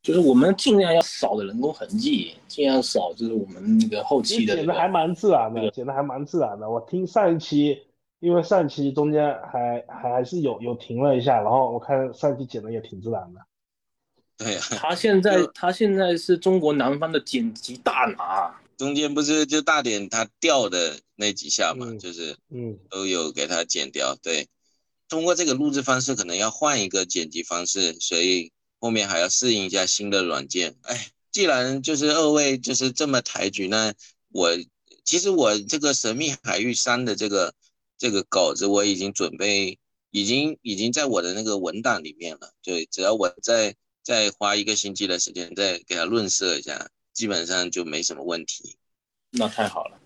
[0.02, 4.56] 就是我们尽量要少的人工痕迹，尽量少，就是我们那个后期的。
[4.56, 6.70] 剪的还蛮自然的，剪的还蛮自然的。
[6.70, 7.78] 我听上一期，
[8.22, 13.42] 因为上一期中间还还还是有有停了一下，然后我看上一期剪的也挺自然的。
[14.38, 18.56] 对呀，他现在他现在是中国南方的剪辑大拿。
[18.78, 24.16] 中间不是就大点他掉的那几下嘛，就是嗯都有给他剪掉。
[24.22, 24.48] 对，
[25.10, 30.78] 通过这个录制方式，可能要换一个剪辑方式，所以后面还要适应一下新的软件。
[30.84, 33.94] 哎，既然就是二位就是这么抬举，那
[34.30, 34.56] 我
[35.04, 37.56] 其实我这个神秘海域三的这个
[37.98, 39.80] 这个稿子我已经准备，
[40.12, 42.52] 已经 已经在我的那个文档里面了。
[42.62, 46.92] 对，只要我再再花一个星期的时间再给他润色一下。
[47.18, 48.76] 基本上就没什么问题，
[49.32, 49.98] 那太好了。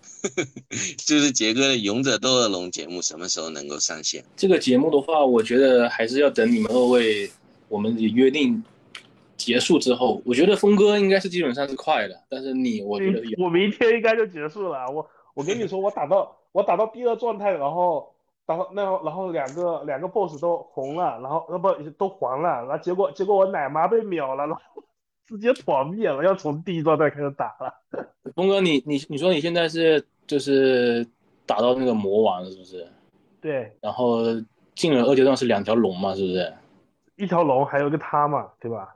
[1.04, 4.24] 就是杰哥的《勇者斗恶龙》节目什么时候能够上线？
[4.34, 7.30] 这个节目的话，我觉得还是要等你们二位，
[7.68, 8.64] 我们约定
[9.36, 10.22] 结束之后。
[10.24, 14.90] 我觉得峰哥应该是基本上是快的，但是你，我觉得我明天应该就结束了。
[14.90, 18.10] 我我跟你说，我打到我打到第二状态，然后
[18.46, 24.62] 然后那然后两个两个 boss 都红了，然后呃不都黄了，然后结果结果我奶妈被秒了，然后。
[25.26, 27.72] 直接团灭了，要从第一段再开始打了。
[28.34, 31.06] 峰哥，你你你说你现在是就是
[31.46, 32.86] 打到那个魔王了，是不是？
[33.40, 33.70] 对。
[33.80, 34.22] 然后
[34.74, 36.52] 进了二阶段是两条龙嘛，是不是？
[37.16, 38.94] 一条龙，还有一个他嘛，对吧？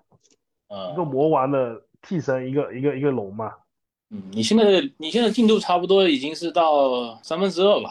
[0.69, 0.93] 嗯。
[0.93, 3.53] 一个魔王的替身，一个一个一个龙嘛。
[4.11, 4.65] 嗯，你现在
[4.99, 7.91] 你现在进度差不多已经是到三分之二吧？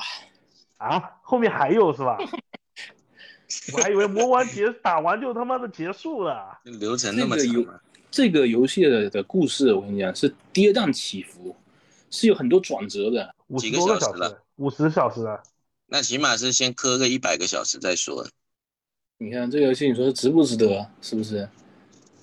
[0.77, 2.17] 啊，后面还有是吧？
[3.73, 6.59] 我还以为魔王结打完就他妈的结束了。
[6.63, 7.79] 流程那么长吗？
[8.15, 11.53] 这个游戏的的故事，我跟你讲是跌宕起伏，
[12.09, 13.35] 是有很多转折的。
[13.59, 14.41] 几个小时了？
[14.55, 15.43] 五十小时了。
[15.87, 18.25] 那起码是先磕个一百个小时再说。
[19.17, 20.89] 你看这个游戏，你说值不值得？
[21.01, 21.49] 是不是？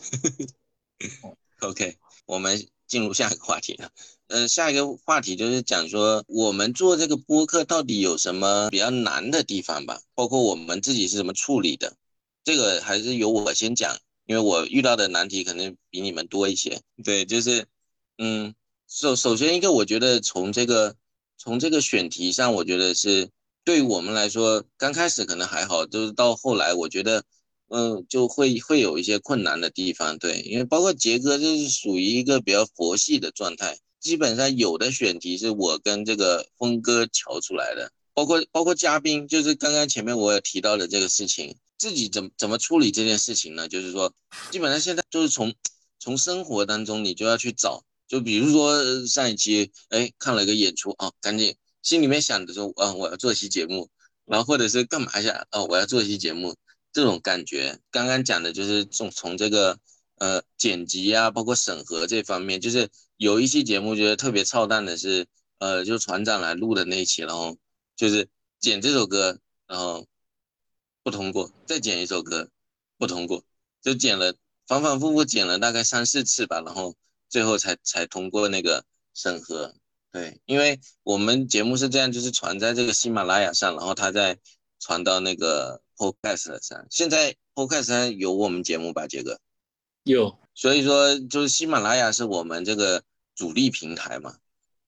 [1.60, 3.90] OK，我们进入下一个话题了。
[4.28, 10.00] 嗯，下一个话题就是讲说我们做这个播客到底有什么比较难的地方吧？
[10.14, 11.94] 包括我们自己是怎么处理的？
[12.44, 13.94] 这个还是由我先讲。
[14.26, 17.66] 因为我遇到的难题可能比你们多一些，对，就是，
[18.18, 18.54] 嗯，
[18.88, 20.94] 首首先一个，我觉得从这个
[21.36, 23.28] 从这个选题上，我觉得是
[23.64, 27.24] 对于我们来说，刚开始可能还好，就是到后来，我觉得，
[27.68, 43.66] 嗯，就会会有一些困难的地方，对，因为包括杰哥就是属于一个比较佛系的状态，基本上有的选题是我跟这个峰哥瞧出来的，包括包括嘉宾，就是刚刚前面我也提到的这个事情，自己怎么怎么处理这件事情呢？
[43.66, 44.14] 就是说，
[44.52, 45.52] 基本上现在就是从
[45.98, 53.90] 从生活当中你就要去找，就比如说上一期哎看了一个演出啊，赶紧心里面想着说啊我要做一期节目，
[54.26, 56.54] 然后或者是干嘛一下啊我要做一期节目，
[56.92, 59.76] 这种感觉，刚刚讲的就是从从这个。
[60.18, 65.26] 呃，剪辑啊，包括审核这方面，就是有一期节目觉得特别操蛋的是，
[65.58, 67.56] 呃，就船长来录的那一期，然后
[67.96, 68.28] 就是
[68.60, 70.06] 剪这首歌，然后
[71.02, 72.48] 不通过，再剪一首歌
[72.98, 73.44] 不通过，
[73.82, 74.34] 就剪了
[74.66, 76.94] 反反复复剪了大概三四次吧，然后
[77.28, 78.84] 最后才才通过那个
[79.14, 79.74] 审核。
[80.12, 84.38] 对，因为我们节目是这样，就是传在这个喜马拉雅上，然后它再
[84.78, 86.86] 传到那个 Podcast 上。
[86.90, 89.40] 现在 Podcast 上有我们节目吧，杰哥？
[90.04, 93.02] 有，所以说就是喜马拉雅是我们这个
[93.34, 94.36] 主力平台嘛，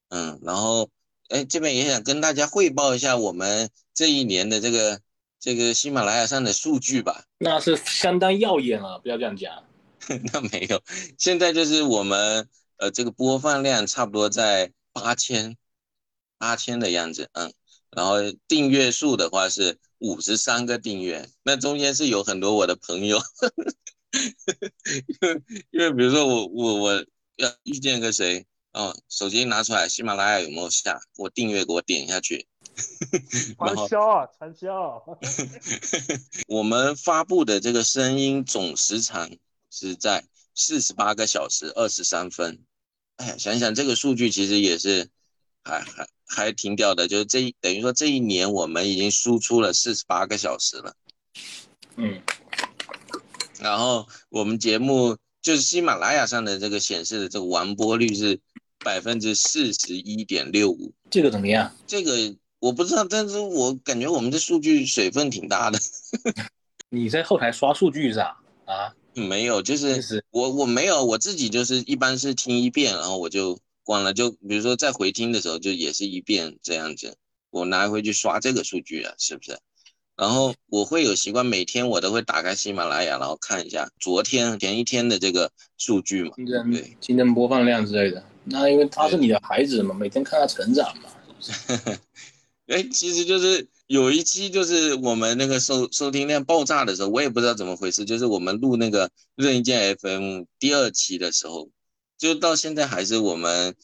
[0.08, 0.90] 嗯，然后
[1.28, 5.00] 哎这边也想跟大家汇报一下我们这一年的这个
[5.44, 7.22] 这个喜马拉雅上的数据吧。
[7.36, 9.62] 那是相当耀眼了，不要这样讲。
[10.32, 10.82] 那没有，
[11.18, 15.58] 现在就是我们呃这个播放量差不多在八千
[16.38, 17.52] 八千的样子，嗯，
[17.90, 18.16] 然后
[18.48, 23.20] 订阅数的话是五十三个订阅，那中间是有很多我的朋友。
[25.20, 30.98] 因为因为比如说我我我要遇见个谁哦，手机拿出来，喜马拉雅有没有下？
[31.18, 32.46] 我订阅给我点下去。
[33.56, 35.18] 传销啊，传销。
[36.48, 39.30] 我们发布的这个声音总时长
[39.70, 42.58] 是在四十八个小时二十三分。
[43.16, 45.08] 哎，想想这个数据其实也是
[45.62, 50.94] 还还还挺屌的，就是这等于说这一年我们已经输出了四十八个小时了。
[51.96, 52.20] 嗯。
[53.60, 58.40] 然后我们节目就是喜马拉雅上的这个显示的这个完播率是
[58.80, 61.74] 百分之四十一点六五，这个怎么样？
[61.86, 65.78] 这个我不知道，但是我感觉我们的数据水分挺大的。
[66.88, 68.40] 你在后台刷数据是吧？
[68.64, 68.94] 啊？
[69.12, 77.18] 没有，就是我我没有，我自己就是一般是听一遍，然后我就关了，就比如说在回听的时候就也是一遍这样子，
[77.50, 79.58] 我拿回去刷这个数据啊，是不是？
[80.16, 86.30] 然后我会有习惯，每天我都会打开喜马拉雅，然后看一下昨天前一天的这个数据嘛，
[86.72, 88.24] 对，今天播放量之类的。
[88.44, 91.10] 那因为他是你的孩子嘛，每天看他成长嘛。
[92.66, 101.68] 哎，其实就是有一期就是我们那个收收听量爆炸的时候，我也不知道怎么回事，就是我们录那个任意键 FM 第二期的时候，
[102.16, 103.74] 就到现在还是我们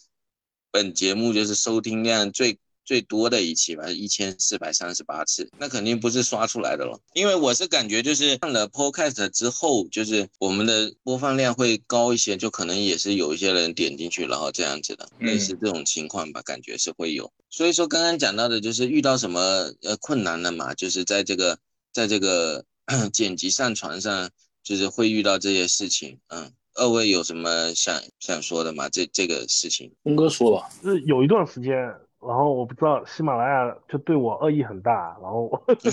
[0.70, 2.58] 本节目就是收听量最。
[2.90, 6.98] 最多的一期吧，一千四百三十八次，那肯定不是刷出来的了。
[7.14, 17.33] 因为我是感觉，就是看了 Podcast 之后，就是我们的播放量会高一些，就可能也是有一些人点进去，然后这样子的，类似这种情况吧，感觉是会有。
[17.48, 19.40] 所以说，刚刚讲到的就是遇到什么
[19.83, 21.57] 呃困难了嘛，就是在这个
[21.92, 22.64] 在这个
[23.14, 24.29] 剪辑上传上，
[24.64, 26.18] 就是会遇到这些事情。
[26.26, 28.88] 嗯，二位有什么想想说的吗？
[28.88, 31.72] 这这个事情，峰哥说吧，是有一段时间。
[32.20, 35.50] 然后我不知道喜马拉雅就对我恶意很大，然后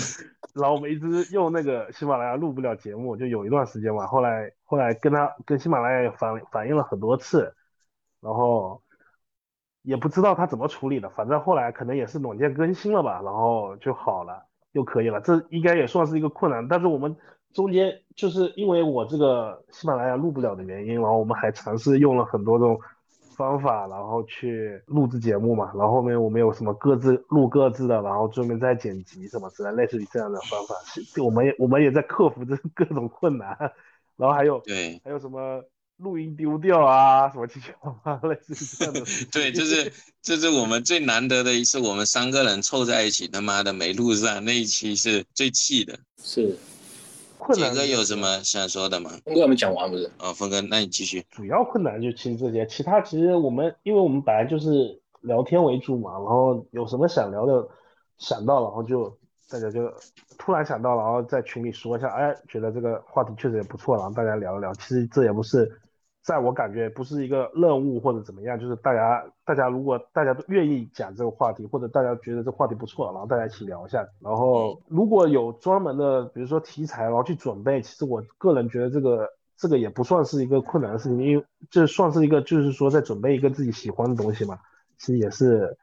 [0.54, 4.06] 然后我们一直用那个喜马拉雅录不了节目，就有一段时间嘛。
[4.06, 7.54] 后来后来跟他跟喜马拉雅反反映了很多次，
[8.20, 8.82] 然后
[9.80, 15.22] 也不知道他怎么处理的，反正后来可能也是软件更新了吧，然后就好了，又可以了。
[15.22, 17.16] 这应该也算是一个困难，但是我们
[17.54, 22.78] 中间就是因为我这个喜马拉雅录不了的原因，然后我们还尝试用了很多种。
[23.38, 30.74] 方法，然后去录制节目嘛，然后后面我们有什么各自录各自的，然后专门再剪辑什么之类，类似于这样的方法，
[31.22, 33.56] 我们也我们也在克服这各种困难，
[34.16, 35.62] 然后还有对，还有什么
[35.98, 39.00] 录音丢掉啊，什么七七八八，类似于这样的。
[39.30, 46.58] 对，就是这是我们最难得的一次，我们三个人凑在一起，他妈的没录上那一期是最气的，是。
[47.54, 49.10] 杰哥有什么想说的吗？
[49.24, 50.10] 峰哥还没讲完不是？
[50.18, 51.24] 啊，峰哥，那你继续。
[51.30, 57.66] 主要困难就其实这些，其他其实我们，因为我们本来就是聊天为主嘛，然后有什么想聊的，
[58.18, 59.16] 想到然后就
[59.50, 59.90] 大家就
[60.38, 64.72] 突然想到，然后在群里说一下，哎，觉得这个话题确实也不错，然后大家聊一聊。
[64.74, 65.80] 其实这也不是。
[66.28, 74.06] 在我感觉不是一个任务或者怎么样，就是大家大家如果大家都愿意讲这个话题，或者大家觉得这话题不错，然后大家一起聊一下。
[74.20, 79.26] 然后如果有专门的，比如说题材，然后去准备，其实我个人觉得这个
[79.56, 84.58] 这个也不算是一个困难的事情，因为这算是一个就是说在准备一个自己喜欢的东西嘛。
[84.98, 85.78] 其实也是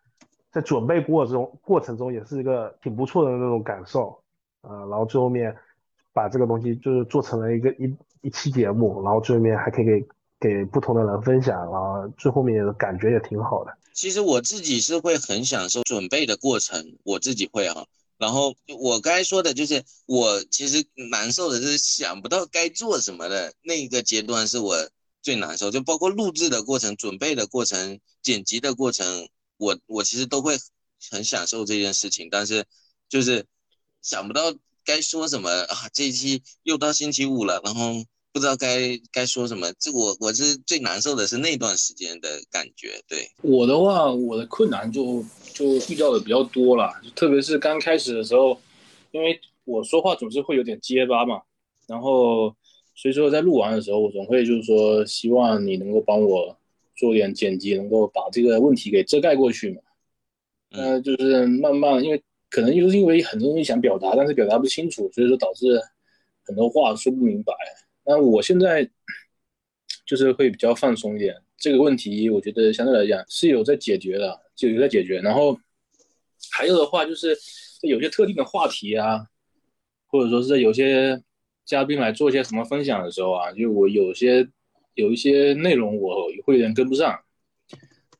[0.51, 4.19] 在准备过程中过程中也是一个挺不错的那种感受
[4.61, 4.77] 呃。
[4.89, 5.55] 然后最后面
[6.13, 10.07] 把这个东西就是做成了一个一一期节目，然后最后面还可以给。
[10.45, 13.75] 给不同的人分享，啊最后面感觉也挺好的。
[13.93, 17.85] 其实我自己是会很享受准备的过程，我自己会啊。
[18.17, 24.75] 然后我刚才说的就是，我其实难受的是想不到该做什么的那个阶段是我
[25.21, 29.27] 最难受，就包括录制的过程、准备的过程、剪辑的过程，
[29.57, 30.57] 我我其实都会
[31.09, 32.65] 很享受这件事情，但是
[33.09, 33.45] 就是
[34.01, 35.89] 想不到该说什么啊。
[35.91, 38.03] 这一期又到星期五了，然后
[38.35, 43.01] 不知道该该说什么，这我我是最难受的是那段时间的感觉。
[43.07, 45.23] 对我的话，我的困难就。
[45.55, 48.59] 就遇到的比较多了，特别是刚开始的时候，
[49.11, 51.41] 因为我说话总是会有点结巴嘛，
[51.87, 52.53] 然后
[52.93, 56.53] 所以说在录完的时候，我总会就是说希望你能够帮我
[56.97, 59.81] 做点剪辑，能够把这个问题给遮盖过去嘛。
[60.71, 65.79] 那，就是慢慢，因为可能就是因为很多东西想表达，但是表达不清楚，所以说导致
[66.43, 67.53] 很多话说不明白。
[68.05, 68.89] 那我现在
[70.05, 74.41] 就是会比较放松一点，这个问题我觉得相对来讲是有在解决的。
[74.55, 75.59] 就有在解决，然后
[76.49, 77.37] 还有的话就是
[77.81, 79.27] 有些特定的话题啊，
[80.07, 81.21] 或者说是有些
[81.65, 84.47] 嘉宾来做一些什么分享的时候啊，就我有些
[84.93, 87.19] 有一些内容我会有点跟不上，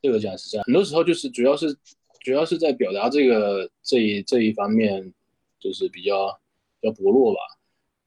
[0.02, 1.74] 这个讲是这样，很多时候就是主要是
[2.20, 5.14] 主要是在表达这个这一这一方面
[5.58, 6.38] 就是比较
[6.82, 7.40] 比较薄弱吧，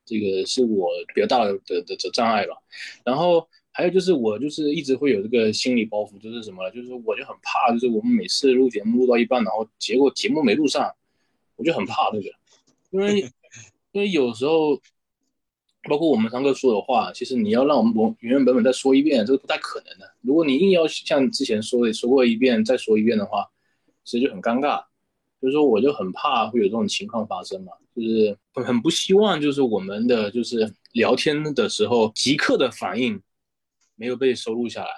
[0.09, 2.57] 这个是我比较大的的的障碍吧，
[3.05, 3.47] 然后。
[3.71, 6.69] 还有就是，我就是一直会有这个心理包袱，就是什么？
[6.73, 10.93] 就是我就很怕，就是我们每次录节目录到一半，然后结果节目没录上，
[11.55, 12.29] 我就很怕这个，
[12.91, 13.21] 因为
[13.93, 14.75] 因为有时候，
[15.89, 20.13] 包括我们上课说的话，其实你要让我们原原本本再说一遍，这个不太可能的。
[20.23, 23.49] 如果你硬要像之前说的说过一遍再说一遍的话，
[24.03, 24.83] 其实就很尴尬。
[25.41, 33.21] 所以说，我就很怕会有这种情况发生嘛，就是很不希望，就是我们的就是聊天的时候即刻的反应。
[34.01, 34.91] 没有被收录下来，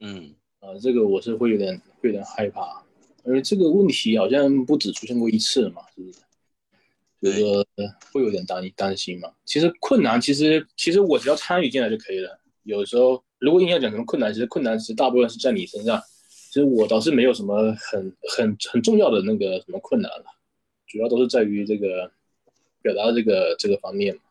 [0.00, 2.82] 嗯，呃，这个我是会有点会有点害怕，
[3.26, 6.18] 因为这个问题好像不止出现过一次嘛，是不是？
[7.20, 7.66] 就是说
[8.10, 9.30] 会有点担担心嘛。
[9.44, 12.40] 其实困难，其实其实我只要参与进来就可以了。
[12.62, 16.00] 有时候如果硬要讲什么困难，其实困难其实大部分是在你身上。
[16.48, 20.24] 其实我倒是没有什么很很很重要的那个什么困难了，
[20.86, 22.10] 主要都是在于这个
[22.80, 24.22] 表达这个这个方面嘛。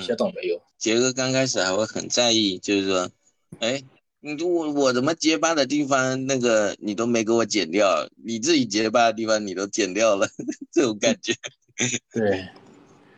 [0.00, 0.62] 现在倒没有。
[0.78, 3.10] 杰哥刚开始还会很在意，就是说，
[3.58, 3.82] 哎，
[4.20, 10.28] 你我我怎么结巴的地方，那个你都没给我剪掉，你自己结巴的地方你都剪掉了，
[10.72, 11.34] 这种感觉。
[12.12, 12.48] 对。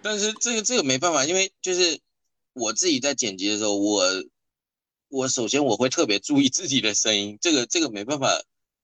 [0.02, 1.98] 但是这个这个没办法，因为就是
[2.54, 4.02] 我自己在剪辑的时候，我
[5.09, 8.28] 我首先我会特别注意自己的声音，这个这个没办法。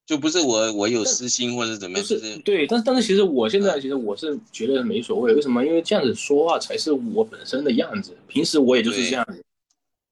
[0.05, 2.07] 就不是我，我有私心或者怎么样？
[2.07, 5.65] 就是对，但是但是其实我现在其实我是觉得没所谓，为什么？
[5.65, 9.43] 因为这样子说话才是我本身的样子，平时我也就是这样子，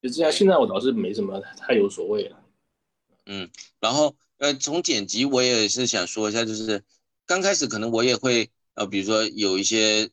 [0.00, 0.30] 就这样。
[0.30, 2.36] 现在我倒是没什么太有所谓了。
[3.26, 3.50] 嗯，
[3.80, 6.80] 然后呃，从剪辑我也是想说一下，就是
[7.26, 10.08] 刚开始可能我也会呃，比如说有一些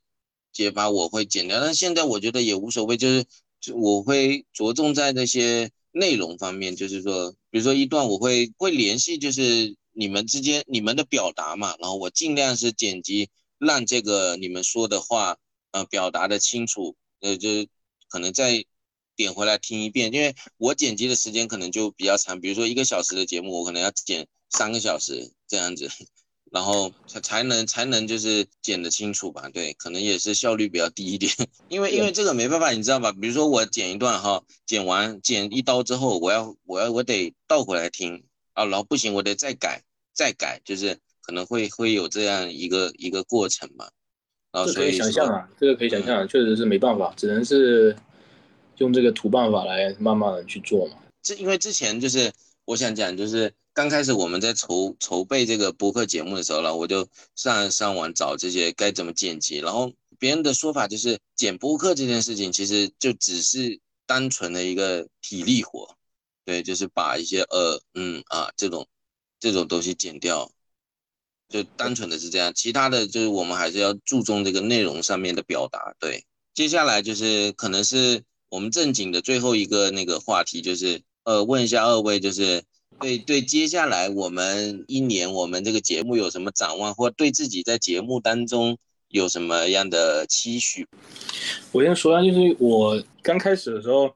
[0.51, 3.23] 结巴我会剪掉，但现在我觉得也无所谓，就是
[3.61, 5.69] 就我会着重在那些。
[5.97, 15.37] 内容方面，就是说，比如说一段，我会会联系，就是你们之间你们的表达嘛，然后我尽量是剪辑，让这个你们说的话，
[15.71, 17.49] 呃，表达的清楚，呃，就
[18.07, 18.63] 可能再
[19.15, 25.89] 点回来听一遍，因为我剪辑的时间可能就比较长，比如说一个小时的节目，我可能要剪三个小时这样子。
[26.49, 31.29] 然后才才能才能就是剪得清楚吧，对，可能也是效率比较低一点，
[31.67, 33.11] 因为因为这个没办法，你知道吧？
[33.11, 38.23] 比如说我剪一段哈，剪完剪一刀之后，我要我要我得倒回来听
[38.53, 39.83] 啊，然后不行，我得再改
[40.13, 43.87] 再改，就是可能会会有这样一个一个过程嘛。
[44.51, 47.93] 然后可以想象啊，这个可以想象，确实是没办法，只能是
[48.77, 50.93] 用这个土办法来慢慢的去做嘛。
[51.21, 52.31] 这因为之前就是
[52.65, 53.51] 我想讲就是。
[53.77, 65.95] 刚开始我们在筹筹备这个播客节目的时候呢，我就上上网找这些该怎么剪辑，然后别人的说法就是剪播客这件事情其实就只是单纯的一个体力活，
[66.43, 68.87] 对，就是把一些呃嗯啊这种
[69.39, 70.51] 这种东西剪掉，
[71.47, 75.93] 就单纯的是这样，其他的就是我们还是要注重这个内容上面的表达。
[75.99, 76.25] 对，
[76.55, 82.63] 接下来就是可能是我们正经的最后一个那个话题，就是呃问一下二位就是。
[82.99, 88.77] 对对，接下来我们一年，我们这个节目有什么展望，或对自己在节目当中
[89.09, 90.87] 有什么样的期许？
[91.71, 94.13] 我先说一下，就是我刚开始的时候，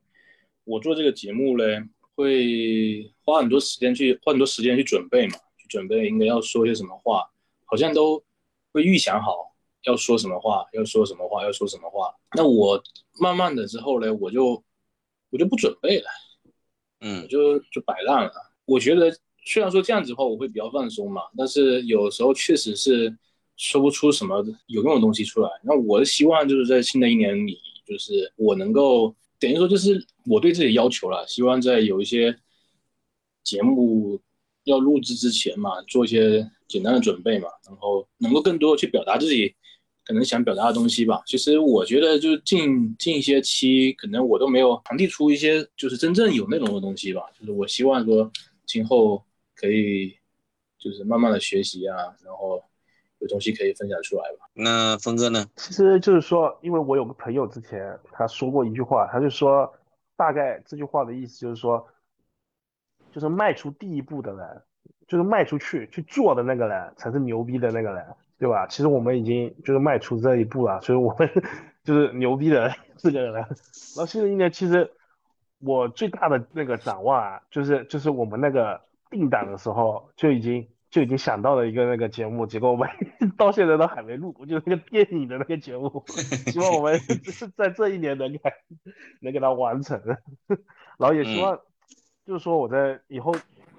[0.63, 1.81] 我做这个节目嘞，
[2.15, 7.29] 会花很多时间去花很多时间去准备嘛，去准备应该要说些什么话，
[7.65, 8.23] 好像都
[8.73, 9.53] 会预想好
[9.83, 12.13] 要说什么话，要说什么话，要说什么话。
[12.35, 12.81] 那我
[13.19, 14.63] 慢慢的之后嘞，我就
[15.29, 16.09] 我就不准备了。
[17.03, 18.50] 嗯就就摆烂了。
[18.65, 19.11] 我觉得
[19.45, 23.15] 虽然说这样子的话我会比较放松嘛，但是有时候确实是
[23.57, 25.49] 说不出什么有用的东西出来。
[25.63, 32.35] 那我的希望就是在新的一年里，就是我能够等于说就是我对自己要求了，希望在有一些
[33.43, 34.19] 节目
[34.65, 39.53] 要录制之前嘛，做一些简单的准备嘛，然后能够更多的去表达自己
[40.05, 41.21] 可能想表达的东西吧。
[41.25, 47.21] 其实我觉得就是近近一些期，可能我都没有传递出一些就是真正有内容的东西吧。
[47.39, 48.31] 就是我希望说
[48.71, 49.21] 今后
[49.53, 50.17] 可以
[50.77, 52.63] 就是慢慢的学习啊，然后
[53.19, 54.47] 有东西可以分享出来吧。
[54.53, 55.45] 那峰哥呢？
[55.57, 59.69] 其实就是说，因为我有个朋友之前他说过一句话，他就说，
[60.15, 61.85] 大概这句话的意思就是说，
[63.11, 64.61] 就是迈出第一步的人，
[65.05, 68.05] 就是迈出去去做的那个人才是牛逼的那个人，
[68.39, 68.65] 对吧？
[68.67, 71.29] 其实我们已经就是迈出这一步了，所以我们
[71.83, 73.33] 就是牛逼的这个人。
[73.33, 73.45] 然
[73.97, 74.89] 后新的一年，其实
[75.63, 82.89] 我最大的那个展望啊，就是就是我们那个定档的时候就已经就已经想到了一个那个节目，结果我们
[83.37, 86.03] 到现在都还没录，就是那个电影的那个节目，
[86.51, 88.39] 希望我们 是在这一年能给
[89.21, 90.01] 能给它完成，
[90.97, 91.59] 然后也希望
[92.25, 93.33] 就是说我在以后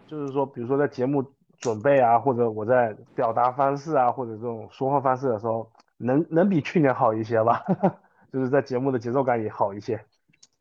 [0.06, 1.24] 就是说，比如说在节目
[1.58, 7.64] 准备啊，或者我在表达方式啊，或者这种说话方式的时候，能能比去年好一些吧，
[8.32, 10.04] 就是在节目的节奏感也好一些。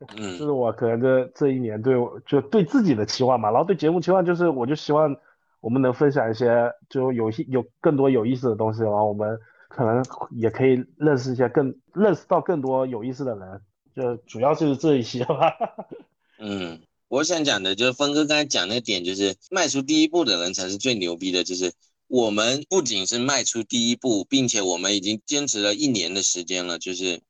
[0.08, 5.16] 这嗯是我可能这这一年对我就对自己的期望嘛，然后对节目期望就是，我就希望
[5.60, 9.38] 我们能分享一些就有些有更多有意思的东西，然后我们
[9.68, 13.60] 可能也可以认识一些更认识到更多有意思的人，
[13.94, 15.54] 就主要就是这一些吧。
[16.38, 21.44] 嗯，我想讲的就是峰哥刚才讲那点，就是迈出第一步的人才是最牛逼的。
[21.44, 21.72] 就是
[22.08, 26.78] 我们不仅是迈出第一步，并且我们已经坚持了一年的时间了。
[26.78, 27.20] 就是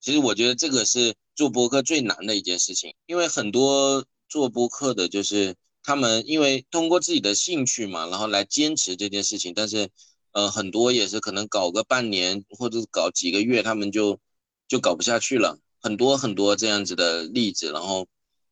[0.00, 9.88] 其实我觉得这个是做播客最难的一件事情，因为很多做播客的，就是他们因为通过自己的兴趣嘛，然后来坚持这件事情，但是
[10.32, 14.18] 呃很多也是可能搞个半年或者搞几个月，他们就
[14.68, 15.58] 就搞不下去了。
[15.80, 18.06] 很多很多这样子的例子，然后。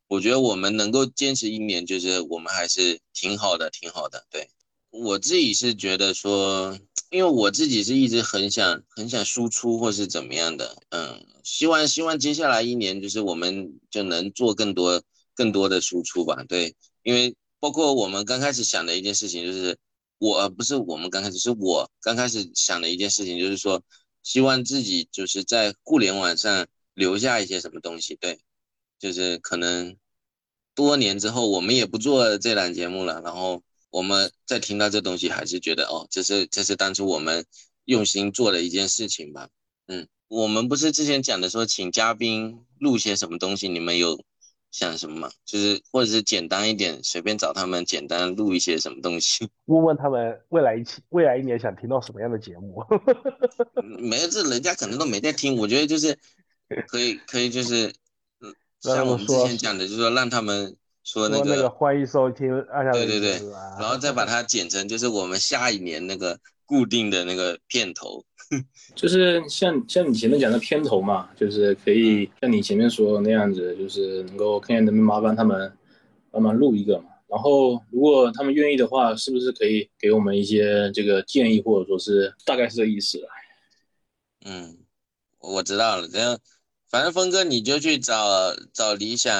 [0.08, 4.26] 我觉得我们能够坚持一年，就是我们还是挺好的，挺好的。
[4.30, 4.46] 对
[4.90, 6.78] 我自己是觉得说，
[7.12, 15.02] 因为我自己是一直很想很想输出或是怎么样的，嗯，希望希望接下来一年就是我们就能做更多
[15.34, 16.42] 更多的输出吧。
[16.48, 19.76] 对，因为包括我们刚开始想的一件事情，就是
[20.18, 23.82] 我不是我们刚开始，是我刚开始想的一件事情，就是说
[24.22, 28.16] 希望自己就是在互联网上留下一些什么东西。
[28.16, 28.40] 对，
[28.98, 29.96] 就是可能。
[30.74, 33.62] 多年之后，我们也不做这档节目了，然后
[33.92, 37.44] 我们在听到这东西，还是觉得哦，这是这是当初我们
[37.84, 39.48] 用心做的一件事情吧。
[39.86, 44.18] 嗯，我们不是之前讲的说请嘉宾录些什么东西，你们有
[44.70, 45.30] 想什么吗？
[45.44, 49.46] 就是或者是简单一点，随便找他们简单录一些什么东西。
[49.66, 52.82] 问问他们未来一期未来一年想听到什么样的节目？
[54.00, 55.56] 没有，这人家可能都没在听。
[55.56, 56.18] 我觉得就是
[56.88, 57.88] 可以可以就是。
[58.40, 63.32] 嗯像我们之前讲的，就是说让他们说那个欢迎收听，按下对对对，
[63.78, 68.24] 然后再把它剪成就是我们下一年那个固定的那个片头，
[68.94, 75.72] 就是像像你前面讲的片头嘛，就是可以像你前面说那样子，就是能够看见能不能麻烦他们
[76.30, 77.06] 帮忙录一个嘛。
[77.26, 83.30] 然后如果他们愿意的话，是不是可以给我们一些这个建议，或者说是大概是这意思啊？
[84.44, 84.78] 嗯，
[85.40, 86.38] 我知道了，这样。
[86.92, 89.34] 反正峰哥，你就去找找理想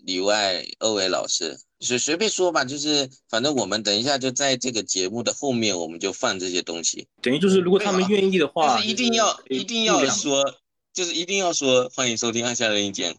[0.00, 7.06] 里外二位老师，随随便说吧，就是反正我们等一下就在这个节目的后面，我们就放这些东西。
[7.22, 10.42] 等于就是如果他们愿意的话，一定要一定要说，
[10.92, 13.14] 就是一定要说欢迎收听按下任意键，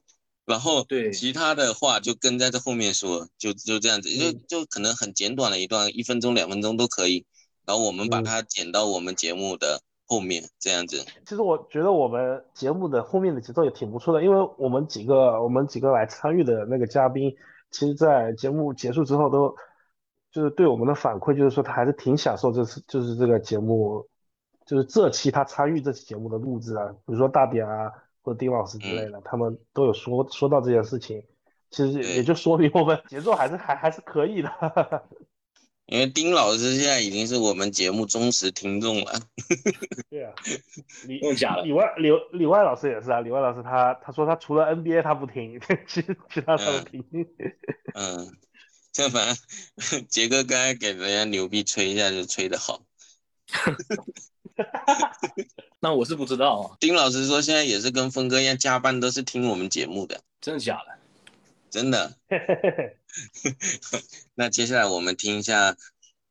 [0.45, 7.25] 然后对其他的话就跟在这后面说，就就这样子，就就可能很简短的一段，一分钟两分钟都可以，
[7.65, 9.81] 然后我们把它剪到我们节目的。
[10.09, 17.35] 后面这样子，其实我觉得我们节目的后面的节奏也挺不错的，因为我们几个我们几个来参与的那个嘉宾，
[17.69, 19.55] 其实，在节目结束之后都
[20.31, 24.07] 就是对我们的反馈，就是说他还是挺享受这次就是这个节目，
[24.65, 27.91] 就是这期他参与这期节目的录制啊，比如说大点啊
[28.23, 31.23] 或者丁老师之类的，他们都有说说到这件事情，
[31.69, 34.49] 其实也就说明我们节奏还是还还是可以的。
[35.91, 39.19] 因为丁老师现在已经是我们节目忠实听众了。
[40.09, 40.31] 对啊，
[41.07, 41.63] 李假的。
[41.63, 47.03] 李外李李外老师也是啊，李外老师他他说他除了 NBA 他不听， 其其他他都听。
[47.95, 48.37] 嗯，
[48.91, 49.35] 这反正
[50.07, 52.83] 杰哥刚才给人家牛逼吹一下就吹得好。
[55.79, 56.77] 那我是不知道啊。
[56.79, 60.21] 丁老师说现在也是跟峰哥一样加班，都是听我们节目的。
[60.39, 60.99] 真的假的？
[61.71, 62.15] 真的。
[64.35, 65.75] 那接下来我们听一下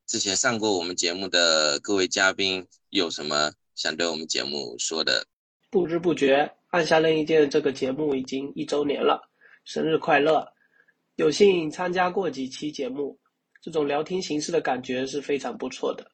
[0.05, 5.27] 之前上过我们节目的各位嘉宾有什么想对我们节目说的。
[5.69, 9.29] 不知不觉，按下任意键这个节目已经一周年了，
[9.65, 10.47] 生日快乐！
[11.15, 13.19] 有幸参加过几期节目，
[13.61, 16.09] 这种聊天形式的感觉是非常不错的。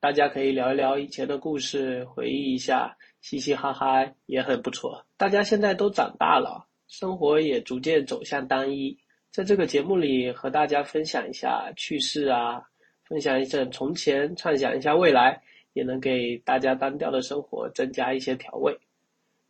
[0.00, 5.06] 大家可以聊一聊以前的故事，回忆一下，嘻嘻哈哈也很不错。
[5.16, 8.98] 大家现在都长大了，生活也逐渐走向单一。
[9.32, 12.60] 在这个节目里，和大家分享一下趣事啊，
[13.04, 15.40] 分享一阵从前，畅想一下未来，
[15.72, 18.76] 也能给大家单调的生活增加一些调味。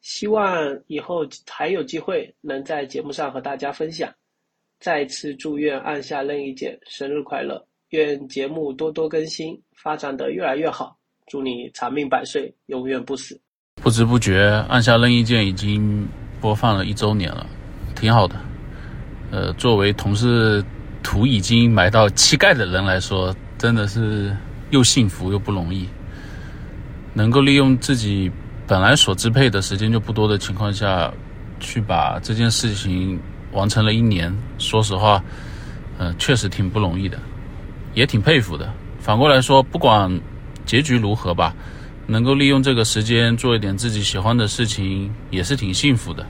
[0.03, 4.13] 希望以后还有机会能在节目上和大家分享。
[4.79, 10.97] 再次祝愿按下任意键生日快乐，愿节目多多更新，发展的越来越好。
[11.27, 13.41] 祝你长命百岁，永远不死。
[13.77, 16.07] 不知不觉按下任意键已经
[16.41, 17.47] 播放了一周年了，
[17.95, 18.50] 挺好的。
[19.31, 20.63] 呃，作为同是
[21.03, 24.37] 土已经埋到膝盖的人来说，真的是
[24.71, 25.89] 又幸福又不容易。
[27.15, 28.31] 能够利用自己
[28.67, 31.13] 本来所支配的时间就不多的情况下，
[31.59, 33.21] 去把这件事情
[33.53, 35.23] 完成了一年，说实话，
[35.99, 37.19] 呃，确实挺不容易的，
[37.95, 38.73] 也挺佩服的。
[39.01, 40.21] 反过来说，不管
[40.65, 41.55] 结局如何吧，
[42.07, 46.27] 能够利用这个时间做一点自己喜欢的事情，也是挺幸福的。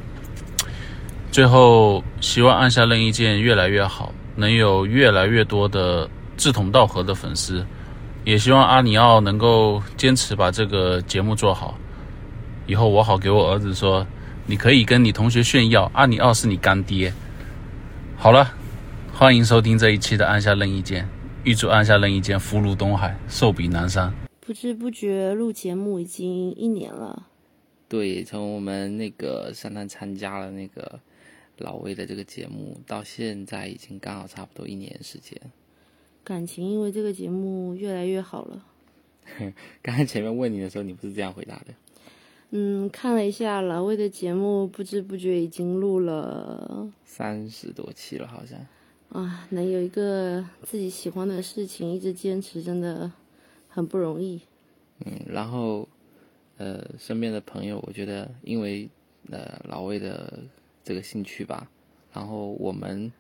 [1.33, 7.65] 最后，希望按下任意键越来越好，能有越来越多的志同道合的粉丝。
[8.25, 11.79] 也希望阿尼奥能够坚持把这个节目做好，
[12.67, 14.05] 以后我好给我儿子说，
[14.45, 17.13] 你可以跟你同学炫耀，阿尼奥是你干爹。
[18.17, 18.53] 好了，
[19.15, 21.09] 欢迎收听这一期的按下任意键，
[21.45, 24.13] 预祝按下任意键福如东海，寿比南山。
[24.41, 27.23] 不知不觉录节目已经一年了，
[27.89, 30.99] 对，从我们那个上单参加了那个。
[31.61, 35.39] 老魏的这个节目到现在已经刚好差不多一年时间，
[36.25, 38.65] 感情因为这个节目越来越好了。
[39.81, 41.67] 刚才前面问你的时候，你不是这样回答的？
[42.51, 48.59] 嗯，看了一下老魏的节目，不知不觉已经录了三十多期了，好像。
[49.11, 53.13] 啊，能有一个自己喜欢的事情一直坚持，真的
[53.69, 54.41] 很不容易。
[55.05, 55.89] 嗯，然后，
[56.57, 58.89] 呃，身边的朋友，我觉得因为
[59.31, 60.43] 呃老魏的。
[60.83, 61.71] 这个兴趣吧，
[62.13, 63.13] 然后我们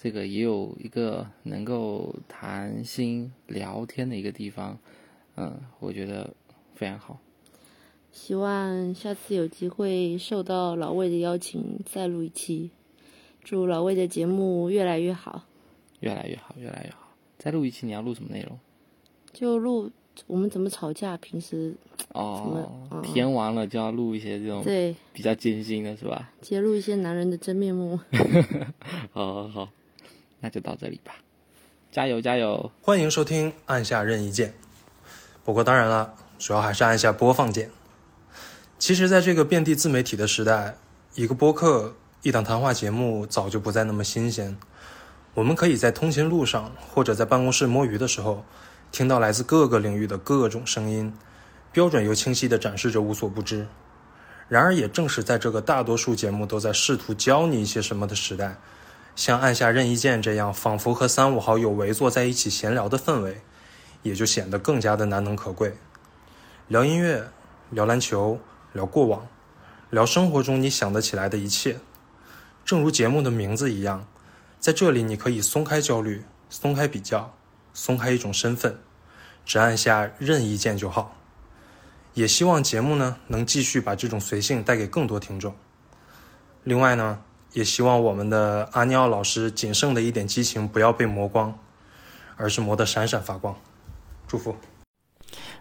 [0.00, 4.78] 这个也有一个能够谈心聊天的一个地方，
[5.36, 6.32] 嗯，我觉得
[6.74, 7.18] 非常好。
[8.12, 12.70] 希望下次有机会受到老魏的邀请再录一期，
[13.42, 15.44] 祝老魏的节目越来越好，
[16.00, 17.14] 越来越好，越来越好。
[17.38, 18.58] 再录一期，你要录什么内容？
[19.32, 19.90] 就录。
[20.26, 21.16] 我们怎么吵架？
[21.18, 21.74] 平时
[22.12, 22.68] 哦，
[23.02, 26.30] 填完了就要录一些这种对比较艰辛的是吧？
[26.40, 27.98] 揭露一些男人的真面目。
[29.12, 29.68] 好好好，
[30.40, 31.14] 那就到这里吧，
[31.92, 32.70] 加油加油！
[32.80, 34.54] 欢迎收听，按下任意键。
[35.44, 37.70] 不过当然了，主要还是按下播放键。
[38.78, 40.76] 其实，在这个遍地自媒体的时代，
[41.14, 44.56] 一个播客、一档谈话节目早就不再那么新鲜。
[45.34, 48.44] 我们可以在通勤路上，或者在办公室摸鱼的时候。
[48.96, 51.12] 听到来自各个领域的各种声音，
[51.70, 53.66] 标准又清晰地展示着无所不知。
[54.48, 58.56] 然而，也正是在这个大多数节目都在试图教你一些什么的时代，
[59.14, 63.42] 像按下任意键这样仿佛和三五好友围坐在一起闲聊的氛围，
[64.02, 65.76] 也就显得更加的难能可贵。
[66.66, 67.28] 聊音乐，
[67.68, 68.40] 聊篮球，
[68.72, 69.28] 聊过往，
[69.90, 71.76] 聊生活中你想得起来的一切。
[72.64, 74.06] 正如节目的名字一样，
[74.58, 77.34] 在这里你可以松开焦虑，松开比较。
[77.78, 78.78] 松开一种身份，
[79.46, 81.16] 只按下任意键就好。
[82.12, 85.54] 也希望节目呢能继续把这种随性带给更多听众。
[86.64, 87.20] 另外呢，
[87.52, 91.58] 也希望我们的阿尼奥老师仅剩的一点激情不要被磨光，
[92.36, 93.54] 而是磨得闪闪发光。
[94.26, 94.56] 祝福。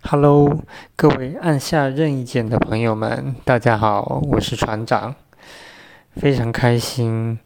[0.01, 0.57] Hello，
[0.95, 5.15] 各位按下任意键的朋友们，大家好，我是船长，
[6.15, 7.39] 非常开心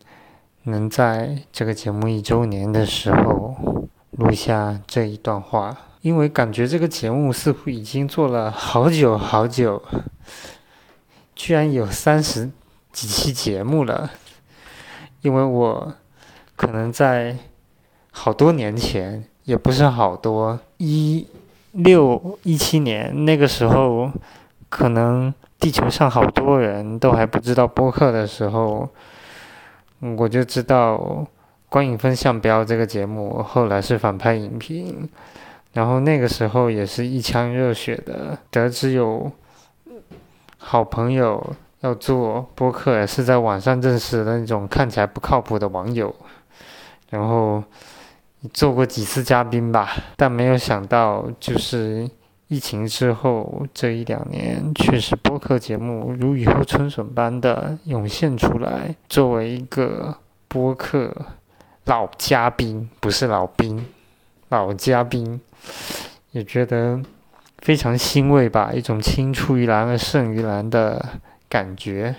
[0.63, 3.89] 能在这个节目一周年的时候。
[4.11, 9.81] 录下这一段话，因为感觉这个节目似乎已经做了好久好久，
[11.35, 12.49] 居然有三十
[12.91, 14.09] 几期节目了。
[15.21, 15.93] 因为我
[16.55, 17.37] 可能在
[18.11, 21.27] 好多年前，也不是好多，一
[21.71, 24.11] 六一七年那个时候，
[24.69, 28.89] 可能地球上好多人都还不知道播客的时候，
[30.17, 31.27] 我就知道。
[31.71, 35.07] 光影分向标这个节目后来是反派影评，
[35.73, 39.31] 然后那个时候也是一腔热血的，得知有
[40.57, 46.13] 好朋友要做播客，是在网上认识的那种看起来不靠谱的网友，
[47.09, 47.63] 然后
[48.53, 52.09] 做过几次嘉宾吧，但没有想到就是
[52.47, 58.95] 疫情之后这一两年，确实播客节目如雨后春笋般的涌现出来。
[59.07, 60.17] 作为一个
[60.47, 61.15] 播客
[61.85, 63.85] 老嘉宾，不是老兵，
[64.49, 65.39] 老嘉宾，
[66.31, 67.01] 也觉得
[67.59, 72.15] 非常欣慰吧，一种青出于蓝而胜于蓝的感觉，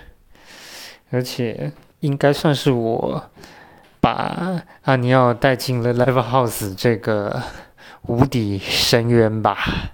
[1.09, 3.31] 而且应该算是我。
[4.03, 7.43] 把阿尼奥带进了 Live House 这个
[8.07, 9.91] 无底深渊吧。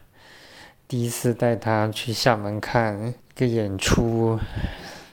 [0.88, 4.40] 第一次带他去厦门看个演出，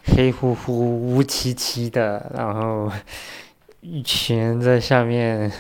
[0.05, 2.89] 黑乎乎、乌漆漆的，然后
[3.81, 5.51] 一群在下面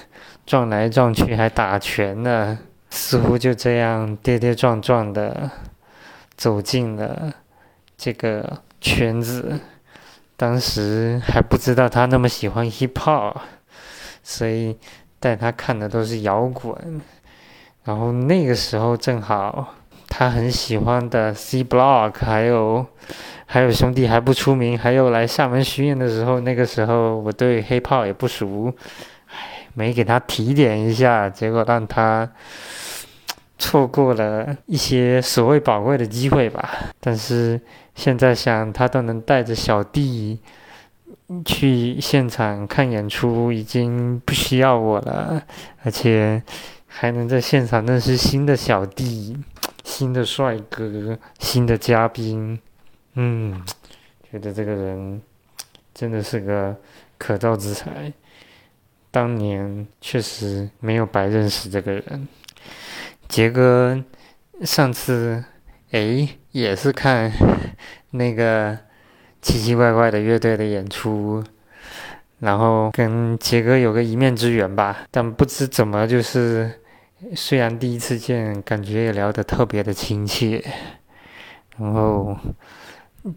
[0.46, 2.58] 撞来撞去，还打拳呢。
[2.90, 5.50] 似乎就这样跌跌撞撞的
[6.36, 7.32] 走进了
[7.96, 9.58] 这个圈子。
[10.36, 13.36] 当时还不知道他那么喜欢 hip hop，
[14.22, 14.76] 所以
[15.18, 17.00] 带他看的都是摇滚。
[17.84, 19.74] 然后那个时候正好
[20.08, 22.86] 他很喜欢的 C Block，还有
[23.46, 28.72] 还有兄弟还不出名，还有来厦门巡演的时候，那个时候我对 hip hop 也不熟，
[29.74, 32.32] 没给他提点一下，结果让他
[33.58, 36.70] 错过了一些所谓宝贵的机会吧。
[37.00, 37.60] 但是。
[37.96, 40.40] 现在想，他都能带着小弟
[41.44, 45.40] 去现场看演出，已经不需要我了，
[45.84, 46.42] 而且
[46.88, 49.38] 还能在现场认识新的小弟、
[49.84, 52.58] 新的帅哥、新的嘉宾。
[53.14, 53.62] 嗯，
[54.28, 55.22] 觉得这个人
[55.94, 56.74] 真的是个
[57.16, 58.12] 可造之才。
[59.14, 62.26] 当年确实没有白认识这个人。
[63.28, 64.02] 杰哥，
[64.62, 65.44] 上次。
[65.92, 67.30] 哎，也是看
[68.10, 68.76] 那个
[69.40, 71.44] 奇奇怪怪的乐队的演出，
[72.40, 75.06] 然后跟杰哥有个一面之缘吧。
[75.12, 76.80] 但不知怎么，就是
[77.36, 80.64] 虽然第一次见，感觉也聊得特别的亲切。
[81.78, 82.36] 然后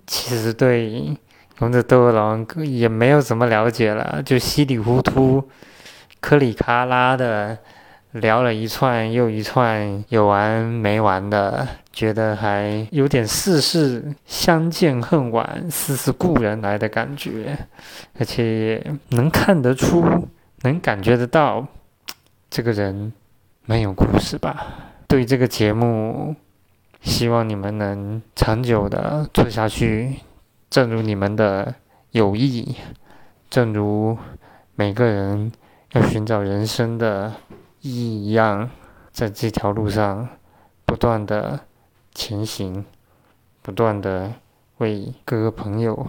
[0.07, 0.89] 其实对
[1.59, 5.47] 《勇者斗恶龙》也没有怎么了解了，就稀里糊涂、
[6.19, 7.57] 颗里咔啦的。
[8.13, 17.55] 聊了一串又一串，有完没完的，觉得还有点世事相见恨晚，似是故人来的感觉，
[18.17, 20.27] 而且能看得出，
[20.61, 21.67] 能感觉得到，
[22.49, 23.13] 这个人
[23.65, 24.65] 没有故事吧。
[25.07, 26.33] 对这个节目，
[27.01, 30.15] 希望你们能长久的做下去，
[30.71, 31.75] 正如你们的
[32.11, 32.75] 友谊，
[33.49, 34.17] 正如
[34.75, 35.51] 每个人
[35.97, 37.33] 要寻找人生的。
[37.79, 38.69] 意义一样，
[39.11, 40.27] 在这条路上
[40.83, 41.59] 不断的
[42.13, 42.83] 前行，
[43.61, 44.33] 不断的
[44.79, 46.07] 为各个朋友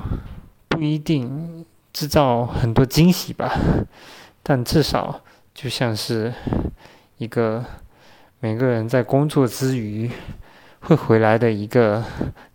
[0.66, 3.52] 不一定制造很多惊喜吧，
[4.42, 5.20] 但至少
[5.54, 6.32] 就像是
[7.18, 7.64] 一个
[8.40, 10.10] 每个人在工作之余
[10.80, 12.02] 会回来的一个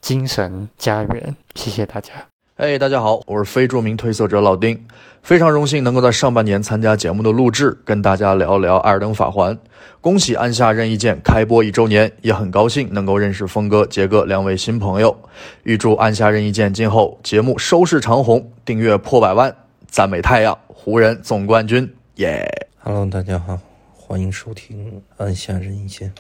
[0.02, 1.36] 精神家园。
[1.54, 2.33] 谢谢大家。
[2.56, 4.80] 嘿，大家好，我是非著名褪色者老丁。
[5.24, 9.56] 非常荣幸能够在上半年参加节目的录制，跟大家聊聊《艾尔登法环》。
[10.00, 15.18] 恭喜按下任意键开播一周年，也很高兴能够认识峰哥、杰哥两位新朋友。
[15.64, 19.52] 预祝按下任意键今后节目收视长虹，订阅破百万，
[19.88, 22.48] 赞美太阳，湖人总冠军，耶
[22.78, 23.60] ！Hello，大家好，
[23.96, 26.14] 欢迎收听按下任意键。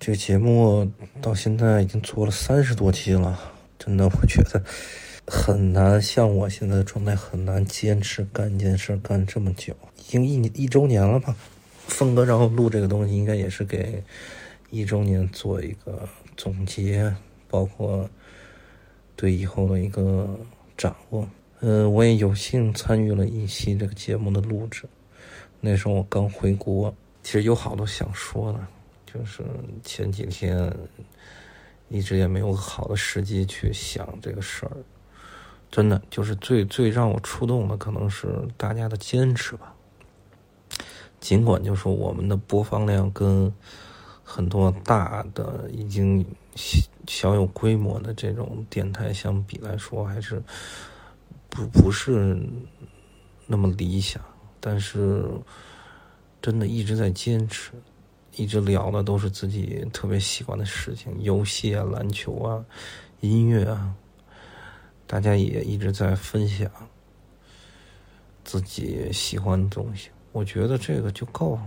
[0.00, 0.90] 这个节目
[1.22, 3.38] 到现在已经做了三十多期了，
[3.78, 4.60] 真的，我觉得。
[5.30, 11.36] 很难像我现在状态，很难坚持干一件事干这么久，已经一一周年了吧？
[11.86, 14.02] 峰哥，然后录这个东西，应该也是给
[14.70, 17.14] 一周年做一个总结，
[17.48, 18.08] 包括
[19.16, 20.38] 对以后的一个
[20.78, 21.28] 掌握。
[21.60, 24.84] 呃，我也有幸参与了一期这个节目的录制，
[25.60, 28.60] 那时候我刚回国，其实有好多想说的，
[29.12, 29.42] 就是
[29.84, 30.74] 前几天
[31.88, 34.72] 一直也没有好的时机去想这个事儿。
[35.70, 39.74] 真的就是最最让我触动的，可能是大家的坚持吧。
[41.20, 43.52] 尽管就是我们的播放量跟
[44.22, 46.24] 很多大的已经
[47.06, 50.42] 小有规模的这种电台相比来说，还是
[51.48, 52.40] 不不是
[53.46, 54.22] 那么理想。
[54.60, 55.24] 但是
[56.40, 57.72] 真的一直在坚持，
[58.36, 62.64] 一直聊的都是自己特别喜欢的事情，游戏啊、篮球啊、
[63.20, 63.94] 音乐啊。
[65.08, 66.70] 大家也一直在分享
[68.44, 71.66] 自己喜欢的东西，我觉得这个就够了。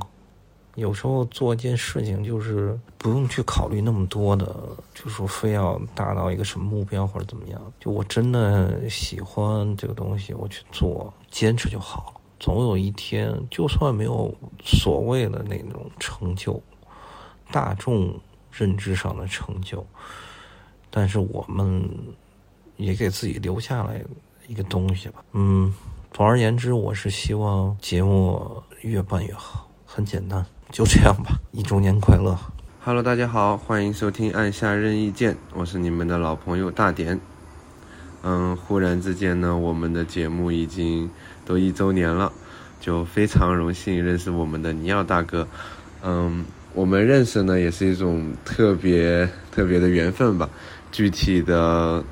[0.76, 4.56] 有时候做一件事情，就是不用去考虑那么多的，
[4.94, 7.60] 就说非要达到一个什么目标或者怎么样。
[7.78, 12.22] 就我真的喜欢这个东西，我去做，坚持就好了。
[12.39, 14.34] 总有一天，就算没有
[14.64, 16.62] 所谓的那种成就，
[17.52, 18.18] 大众
[18.50, 19.86] 认知上的成就，
[20.89, 21.84] 但是我们
[22.82, 24.01] 也给自己留下来
[24.47, 25.23] 一个东西吧。
[25.34, 25.73] 嗯，
[26.11, 31.39] 总而言之，我是希望节目越办越好，很简单，就这样吧。
[31.51, 32.38] 一周年快乐
[32.84, 37.19] ！Hello，大家好，欢迎收听按下任意键，我是你们的老朋友大点。
[38.23, 41.09] 嗯，忽然之间呢，我们的节目已经
[41.45, 42.32] 都一周年了，
[42.79, 45.47] 就非常荣幸认识我们的尼奥大哥。
[46.03, 50.49] 嗯，我们认识呢也是一种特别特别的缘分吧。
[50.91, 52.03] 具体的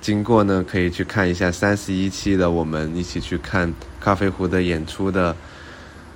[0.00, 5.34] 经过呢，可以去看一下三十一期的我们一起去看咖啡壶的演出的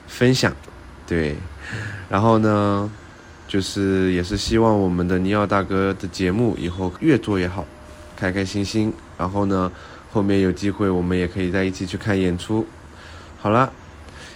[0.06, 0.54] 分享。
[1.06, 1.36] 对，
[2.08, 2.90] 然后呢？
[3.46, 7.64] 就是也是希望我们的尼奥大哥的节目以后越做越好，
[8.16, 8.92] 开开心心。
[9.18, 9.70] 然后呢，
[10.10, 12.66] 后面有机会我们也可以在一起去看演出。
[13.38, 13.70] 好了，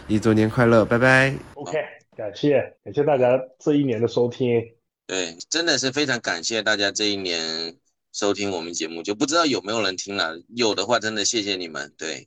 [0.07, 1.35] 一周年快乐，拜拜。
[1.55, 1.73] OK，
[2.17, 4.63] 感谢感谢大家这一年的收听。
[5.07, 7.75] 对，真的是非常感谢大家这一年
[8.19, 11.95] 收听我们节目，就不知道有没有人听了，有的话真的谢谢你们。
[11.97, 12.27] 对，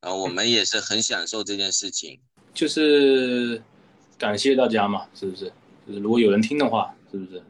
[0.00, 2.18] 然后我们也是很享受这件事情，
[2.54, 3.62] 就是
[4.16, 5.52] 感谢大家嘛，是不是？
[5.86, 7.42] 就是如果有人听的话，是不是？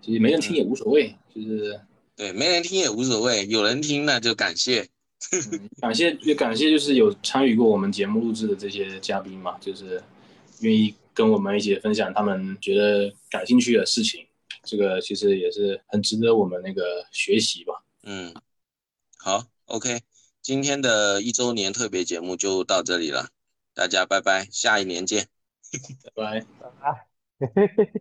[0.00, 1.78] 其实没人听也无所谓，就是
[2.16, 4.88] 对，没人听也无所谓，有人听那就感谢，
[5.32, 10.02] 嗯感谢也感谢，就是有参与过我们节目录制的这些嘉宾嘛，就是
[10.60, 14.24] 愿意跟我们一起分享他们觉得感兴趣的事情，
[14.62, 17.84] 这个其实也是很值得我们那个学习吧。
[18.04, 18.34] 嗯，
[19.18, 20.00] 好，OK，
[20.40, 23.28] 今天的一周年特别节目就到这里了，
[23.74, 25.28] 大家拜拜，下一年见，
[26.04, 26.46] 拜拜。
[26.60, 27.86] 拜拜。